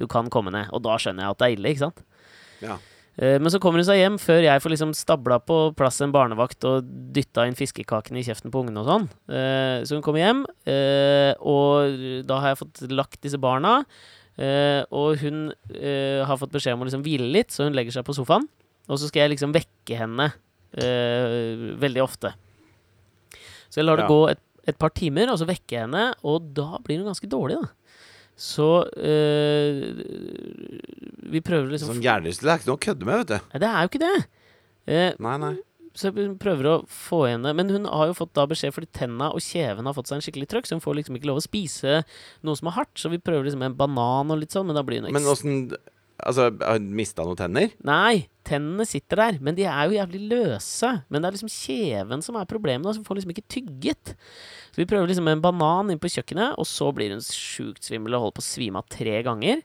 [0.00, 0.70] Du kan komme ned.
[0.72, 2.00] Og da skjønner jeg at det er ille, ikke sant?
[2.64, 2.78] Ja.
[3.18, 6.12] Eh, Men så kommer hun seg hjem før jeg får liksom stabla på plass en
[6.12, 9.06] barnevakt og dytta inn fiskekakene i kjeften på ungene og sånn.
[9.28, 10.42] Eh, Så hun kommer hjem,
[11.40, 13.84] og da har jeg fått lagt disse barna.
[14.92, 18.12] Og hun har fått beskjed om å liksom hvile litt, så hun legger seg på
[18.16, 18.44] sofaen.
[18.88, 20.28] Og så skal jeg liksom vekke henne
[20.76, 22.34] veldig ofte.
[23.72, 24.08] Så jeg lar det Ja.
[24.12, 27.28] gå et, et par timer, og så vekker jeg henne, og da blir hun ganske
[27.30, 27.68] dårlig, da.
[28.36, 28.66] Så
[29.00, 29.86] eh,
[31.32, 33.46] Vi prøver liksom Sånn hjernerystelse er ikke noe å kødde med, vet du.
[33.54, 34.16] Nei, det er jo ikke det.
[34.86, 35.54] Eh, Nei, nei.
[35.96, 39.32] så vi prøver å få henne Men hun har jo fått da beskjed fordi tenna
[39.34, 41.46] og kjeven har fått seg en skikkelig trøkk, så hun får liksom ikke lov å
[41.46, 42.02] spise
[42.46, 42.92] noe som er hardt.
[43.00, 45.32] Så vi prøver liksom en banan og litt sånn, men da blir hun Men eks-
[45.38, 45.56] åssen
[46.24, 47.72] Altså, har hun mista noen tenner?
[47.84, 50.92] Nei, tennene sitter der, men de er jo jævlig løse.
[51.12, 54.14] Men det er liksom kjeven som er problemet, som får liksom ikke tygget.
[54.72, 57.84] Så vi prøver liksom med en banan inn på kjøkkenet, og så blir hun sjukt
[57.84, 59.60] svimmel og holder på å svime av tre ganger.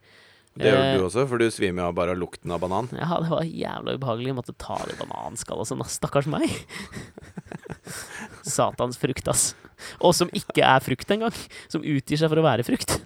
[0.60, 2.90] Det gjør Eh, du også, for du svimer av bare lukten av banan.
[2.92, 4.34] Ja, det var jævla ubehagelig.
[4.34, 5.86] Jeg måtte ta det bananskallet og sånn.
[5.88, 6.52] Stakkars meg.
[8.44, 9.54] Satans frukt, ass.
[10.04, 11.36] Og som ikke er frukt engang.
[11.72, 12.98] Som utgir seg for å være frukt.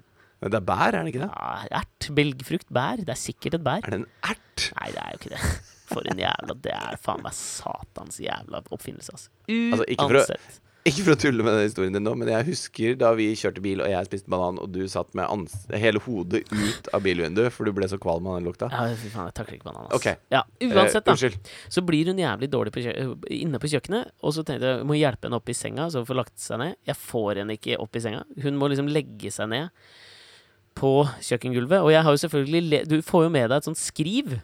[0.41, 1.29] Det er bær, er det ikke det?
[1.31, 2.97] Ja, ert, belgfrukt, bær.
[3.01, 3.81] Det er sikkert et bær.
[3.87, 4.67] Er det en ert?
[4.79, 5.55] Nei, det er jo ikke det.
[5.85, 9.15] For en jævla Det er faen meg satans jævla oppfinnelse.
[9.15, 10.61] Altså, ikke for å- Uansett.
[10.85, 13.61] Ikke for å tulle med den historien din nå, men jeg husker da vi kjørte
[13.63, 15.25] bil og jeg spiste banan, og du satt med
[15.73, 18.69] hele hodet ut av bilvinduet, for du ble så kvalm av den lukta.
[18.69, 19.97] Ja, fy faen, jeg takler ikke banan, Altså.
[19.97, 20.15] Okay.
[20.29, 21.17] Ja, uansett, Eh, da.
[21.17, 22.85] Uh, Så blir hun jævlig dårlig på
[23.33, 24.11] inne på kjøkkenet.
[24.21, 26.37] Og så tenkte jeg jeg må hjelpe henne opp i senga, så hun får lagt
[26.37, 26.75] seg ned.
[26.85, 28.23] Jeg får henne ikke opp i senga.
[28.43, 29.71] Hun må liksom legge seg ned
[30.75, 31.81] på kjøkkengulvet.
[31.81, 34.35] Og jeg har jo selvfølgelig Du får jo med deg et sånt skriv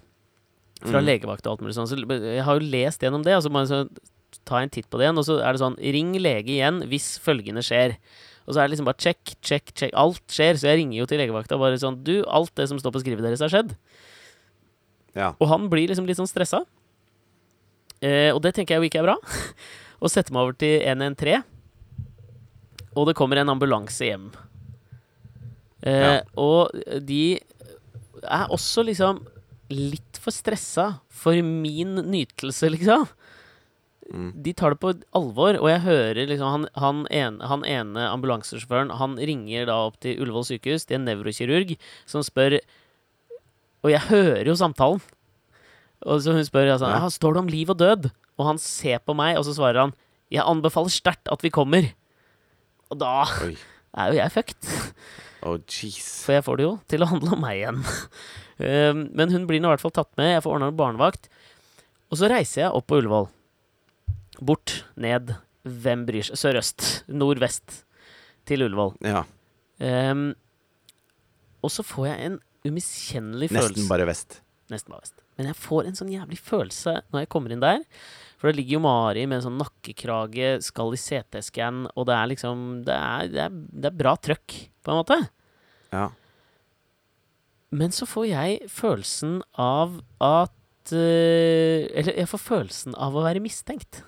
[0.81, 1.05] fra Mm.
[1.05, 1.87] legevakt og alt mulig sånn.
[1.87, 3.81] Så jeg har jo lest gjennom det, og så må jeg så
[4.47, 5.19] ta en titt på det igjen.
[5.19, 7.97] Og så er det sånn Ring lege igjen hvis følgende skjer.
[8.47, 9.91] Og så er det liksom bare check, check, check.
[9.93, 10.57] Alt skjer.
[10.57, 13.03] Så jeg ringer jo til legevakta og bare sånn Du, alt det som står på
[13.03, 13.75] skrivet deres, har skjedd.
[15.13, 15.33] Ja.
[15.39, 16.63] Og han blir liksom litt sånn stressa.
[18.01, 19.17] Eh, og det tenker jeg jo ikke er bra.
[20.01, 21.43] og setter meg over til 113.
[22.97, 24.31] Og det kommer en ambulanse hjem.
[25.81, 26.21] Eh, Ja.
[26.37, 26.71] Og
[27.05, 27.39] de
[28.21, 29.23] er også liksom
[29.71, 33.07] litt for stressa for min nytelse, liksom.
[34.11, 34.31] Mm.
[34.43, 38.91] De tar det på alvor, og jeg hører liksom han, han, ene, han ene ambulansesjåføren
[38.99, 42.57] Han ringer da opp til Ullevål sykehus, til en nevrokirurg, som spør
[43.85, 44.99] Og jeg hører jo samtalen.
[46.01, 47.07] Og så hun spør altså, ja.
[47.07, 48.09] står det om liv og død.
[48.37, 49.95] Og han ser på meg, og så svarer han
[50.31, 51.89] jeg anbefaler sterkt at vi kommer.
[52.91, 53.55] Og da Oi.
[53.97, 54.69] Er jo jeg fucked.
[55.41, 56.07] Oh, jeez.
[56.25, 57.79] For jeg får det jo til å handle om meg igjen.
[58.61, 60.35] Um, Men hun blir nå i hvert fall tatt med.
[60.35, 61.31] Jeg får ordna barnevakt.
[62.11, 63.29] Og så reiser jeg opp på Ullevål.
[64.41, 65.33] Bort, ned,
[65.63, 66.39] hvem bryr seg?
[66.41, 67.81] Sørøst, nordvest
[68.49, 68.95] til Ullevål.
[69.05, 69.25] Ja.
[69.81, 70.31] Um,
[71.61, 74.41] og så får jeg en umiskjennelig følelse Nesten bare vest.
[74.71, 75.23] Nesten bare vest.
[75.39, 77.81] Men jeg får en sånn jævlig følelse når jeg kommer inn der.
[78.41, 82.31] For da ligger jo Mari med en sånn nakkekrage, skal i CT-scan, og det er
[82.31, 85.17] liksom det er, det, er, det er bra trøkk, på en måte.
[85.93, 86.07] Ja.
[87.77, 93.43] Men så får jeg følelsen av at eh, Eller jeg får følelsen av å være
[93.43, 94.01] mistenkt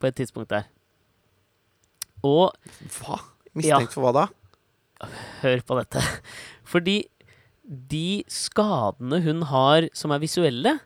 [0.00, 0.66] på et tidspunkt der.
[2.24, 2.48] Og
[2.96, 3.20] Hva?
[3.58, 4.26] Mistenkt for hva da?
[5.42, 6.02] hør på dette.
[6.66, 6.98] Fordi
[7.68, 10.78] de skadene hun har som er visuelle,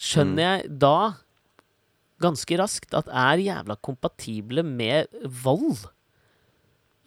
[0.00, 0.96] skjønner jeg da
[2.22, 5.10] ganske raskt at er jævla kompatible med
[5.44, 5.86] vold.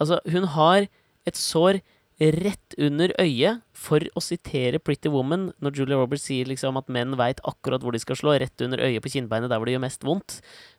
[0.01, 0.87] Altså, hun har
[1.27, 1.81] et sår
[2.23, 7.17] rett under øyet, for å sitere Pretty Woman, når Julia Roberts sier liksom at menn
[7.19, 9.83] veit akkurat hvor de skal slå, rett under øyet på kinnbeinet, der hvor det gjør
[9.83, 10.37] mest vondt.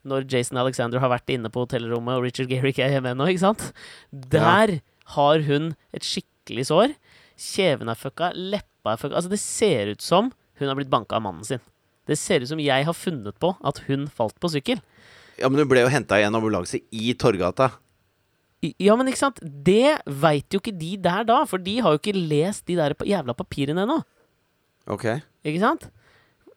[0.09, 3.45] Når Jason Alexander har vært inne på hotellrommet, og Richard Gerrick er hjemme ennå, ikke
[3.45, 3.66] sant?
[4.11, 4.78] Der
[5.18, 6.97] har hun et skikkelig sår.
[7.41, 9.18] Kjeven er fucka, leppa er fucka.
[9.18, 11.62] Altså, det ser ut som hun har blitt banka av mannen sin.
[12.07, 14.80] Det ser ut som jeg har funnet på at hun falt på sykkel.
[15.40, 17.70] Ja, men hun ble jo henta i en ambulanse i Torgata.
[18.80, 19.40] Ja, men ikke sant?
[19.42, 22.94] Det veit jo ikke de der da, for de har jo ikke lest de der
[23.05, 23.98] jævla papirene ennå.
[24.88, 25.05] Ok.
[25.44, 25.88] Ikke sant?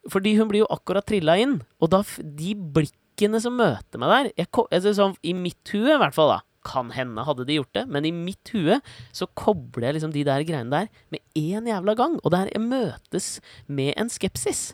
[0.07, 4.29] Fordi hun blir jo akkurat trilla inn, og da de blikkene som møter meg der
[4.39, 6.39] jeg, ko- altså, sånn, I mitt hue, i hvert fall, da.
[6.67, 8.79] Kan hende hadde de gjort det, men i mitt hue
[9.15, 12.17] så kobler jeg liksom de der greiene der med én jævla gang.
[12.23, 13.27] Og der jeg møtes
[13.67, 14.73] med en skepsis.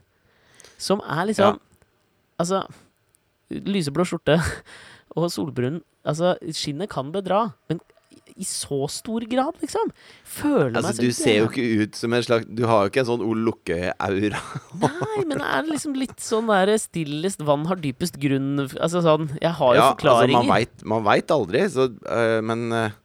[0.83, 1.59] Som er liksom
[2.41, 2.63] Altså
[3.53, 4.39] Lyseblå skjorte
[5.17, 7.79] og solbrun Altså, skinnet kan bedra, men
[8.39, 9.91] i så stor grad, liksom.
[10.25, 12.91] Føler meg Altså, så du ser jo ikke ut som en slags Du har jo
[12.91, 14.41] ikke en sånn Ole Lukke-aura.
[14.81, 19.29] Nei, men er det liksom litt sånn der stillest vann har dypest grunn Altså sånn
[19.37, 22.99] Jeg har jo Ja, altså, man veit vet aldri, så, uh, men øh,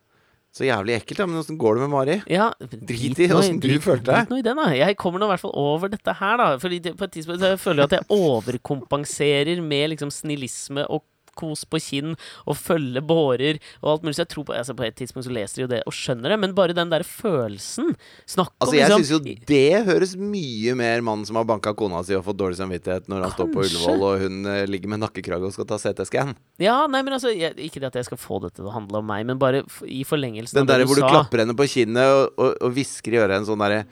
[0.58, 1.26] Så jævlig ekkelt, ja.
[1.30, 2.16] Men åssen går det med Mari?
[2.26, 4.24] ja, Drit i åssen du følte deg.
[4.26, 4.66] Drit nå i den, da.
[4.74, 6.48] Jeg kommer nå i hvert fall over dette her, da.
[6.62, 10.86] Fordi det, på et tidspunkt så jeg føler jeg at jeg overkompenserer med liksom snillisme
[10.90, 11.04] og
[11.38, 12.14] kos på kinn
[12.44, 14.16] og følge bårer og alt mulig.
[14.18, 16.34] Så jeg tror på altså På et tidspunkt så leser de jo det og skjønner
[16.34, 17.94] det, men bare den der følelsen
[18.28, 21.72] Snakk om Altså, jeg liksom syns jo det høres mye mer mann som har banka
[21.78, 24.92] kona si og fått dårlig samvittighet når han står på Ullevål og hun øh, ligger
[24.92, 26.34] med nakkekrage og skal ta CT-scan.
[26.62, 29.00] Ja, nei, men altså jeg, Ikke det at jeg skal få dette til å handle
[29.02, 31.12] om meg, men bare i forlengelsen Den av det der hvor du sa.
[31.12, 33.84] klapper henne på kinnet og, og, og hvisker i øret en sånn derre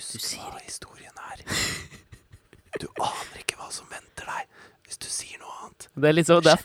[0.00, 1.44] Husk hva historien er.
[2.80, 4.46] Du aner ikke hva som venter deg
[4.86, 5.79] hvis du sier noe annet.
[5.96, 6.56] Det er liksom så,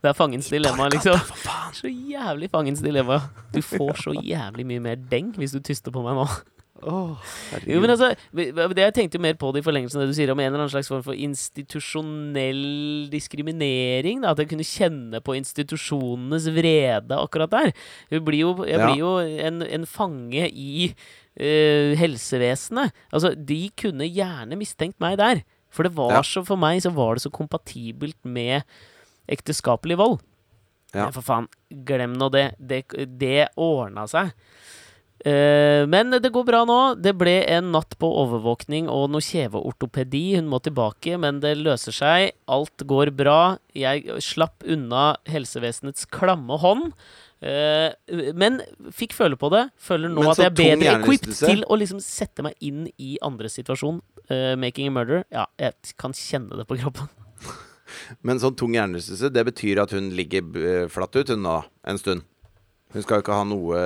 [0.00, 1.18] det er, fangens dilemma, liksom.
[1.76, 3.20] Så jævlig fangens dilemma.
[3.52, 6.26] Du får så jævlig mye mer deng hvis du tyster på meg nå.
[6.80, 7.12] Oh,
[7.68, 10.30] Jo, men altså, det Jeg tenkte mer på det i forlengelsen av det du sier
[10.32, 14.22] om en eller annen slags form for institusjonell diskriminering.
[14.24, 17.72] Da, at jeg kunne kjenne på institusjonenes vrede akkurat der.
[18.10, 18.86] Jeg blir jo, jeg Ja.
[18.88, 20.94] blir jo en, en fange i
[21.40, 22.92] uh, helsevesenet.
[23.12, 25.44] Altså, de kunne gjerne mistenkt meg der.
[25.70, 26.22] For det var Ja.
[26.26, 28.62] så, for meg så var det så kompatibelt med
[29.30, 30.20] ekteskapelig vold.
[30.92, 31.06] Ja.
[31.06, 31.48] Men for faen,
[31.86, 32.54] glem nå det.
[32.58, 32.84] Det,
[33.18, 34.34] det ordna seg.
[35.20, 36.78] Uh, men det går bra nå.
[36.96, 40.36] Det ble en natt på overvåkning og noe kjeveortopedi.
[40.38, 42.30] Hun må tilbake, men det løser seg.
[42.48, 43.58] Alt går bra.
[43.76, 46.94] Jeg slapp unna helsevesenets klamme hånd.
[47.40, 47.92] Uh,
[48.36, 48.58] men
[48.96, 49.66] fikk føle på det.
[49.80, 53.60] Føler nå at jeg er bedre equipped til å liksom sette meg inn i andres
[53.60, 54.00] situasjon.
[54.30, 55.24] Eh, making a murder.
[55.34, 57.08] Ja, jeg kan kjenne det på kroppen.
[58.26, 61.56] Men sånn tung hjernerystelse, det betyr at hun ligger øh, flatt ut hun nå,
[61.90, 62.22] en stund.
[62.94, 63.82] Hun skal jo ikke ha noe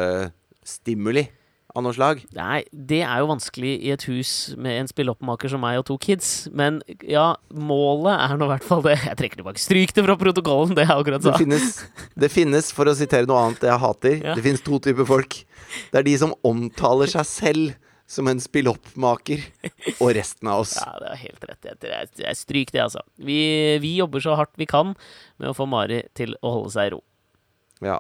[0.65, 1.27] stimuli
[1.75, 2.21] av noe slag.
[2.37, 4.31] Nei, det er jo vanskelig i et hus
[4.61, 6.47] med en spilleoppmaker som meg og to kids.
[6.55, 8.95] Men ja, målet er nå i hvert fall det.
[9.03, 9.63] Jeg trekker tilbake.
[9.63, 11.81] Stryk det fra protokollen, det jeg akkurat Det finnes,
[12.15, 14.37] det finnes, for å sitere noe annet jeg hater, Ja.
[14.39, 15.41] det finnes to typer folk.
[15.91, 17.75] Det er de som omtaler seg selv
[18.07, 19.43] som en spilloppmaker,
[19.97, 20.77] og resten av oss.
[20.85, 21.69] Ja, det er helt rett.
[21.89, 23.05] Jeg, jeg, Stryk det, altså.
[23.17, 23.39] Vi,
[23.83, 24.93] vi jobber så hardt vi kan
[25.41, 27.01] med å få Mari til å holde seg i ro.
[27.85, 27.99] Ja.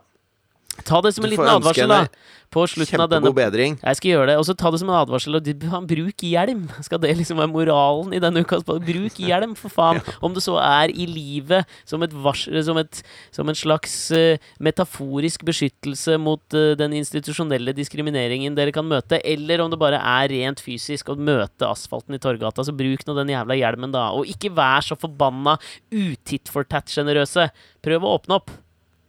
[0.83, 2.07] Ta det som en liten advarsel, da.
[2.55, 3.75] På slutten av denne bedring.
[3.81, 4.35] Jeg skal gjøre det.
[4.39, 5.35] Og så ta det som en advarsel.
[5.39, 6.69] Og han, bruk hjelm!
[6.87, 8.61] Skal det liksom være moralen i denne uka?
[8.63, 9.99] Bruk hjelm, for faen!
[10.25, 13.03] Om det så er i livet som, et vars, som, et,
[13.35, 19.65] som en slags uh, metaforisk beskyttelse mot uh, den institusjonelle diskrimineringen dere kan møte, eller
[19.65, 23.35] om det bare er rent fysisk å møte asfalten i Torgata, så bruk nå den
[23.35, 24.13] jævla hjelmen, da.
[24.15, 25.59] Og ikke vær så forbanna
[25.91, 27.51] utitt for tatt sjenerøse.
[27.83, 28.55] Prøv å åpne opp.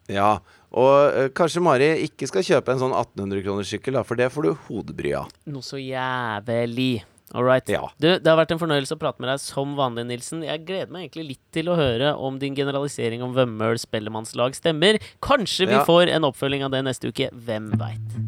[0.10, 0.40] Ja.
[0.76, 4.44] Og øh, kanskje Mari ikke skal kjøpe en sånn 1800 kroners sykkel, for det får
[4.50, 5.30] du hodebry av.
[5.48, 7.04] Noe så jævlig.
[7.36, 7.68] All right.
[7.72, 7.82] Ja.
[8.00, 10.44] Du, det har vært en fornøyelse å prate med deg som vanlig, Nilsen.
[10.46, 15.00] Jeg gleder meg egentlig litt til å høre om din generalisering om Vømmøl spellemannslag stemmer.
[15.26, 15.84] Kanskje vi Ja.
[15.88, 17.32] får en oppfølging av det neste uke.
[17.34, 18.20] Hvem veit?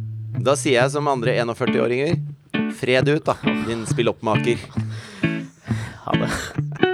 [0.43, 2.17] Da sier jeg som andre 41-åringer
[2.79, 3.35] fred ut, da,
[3.67, 4.57] din spilloppmaker.
[6.07, 6.86] Ha det.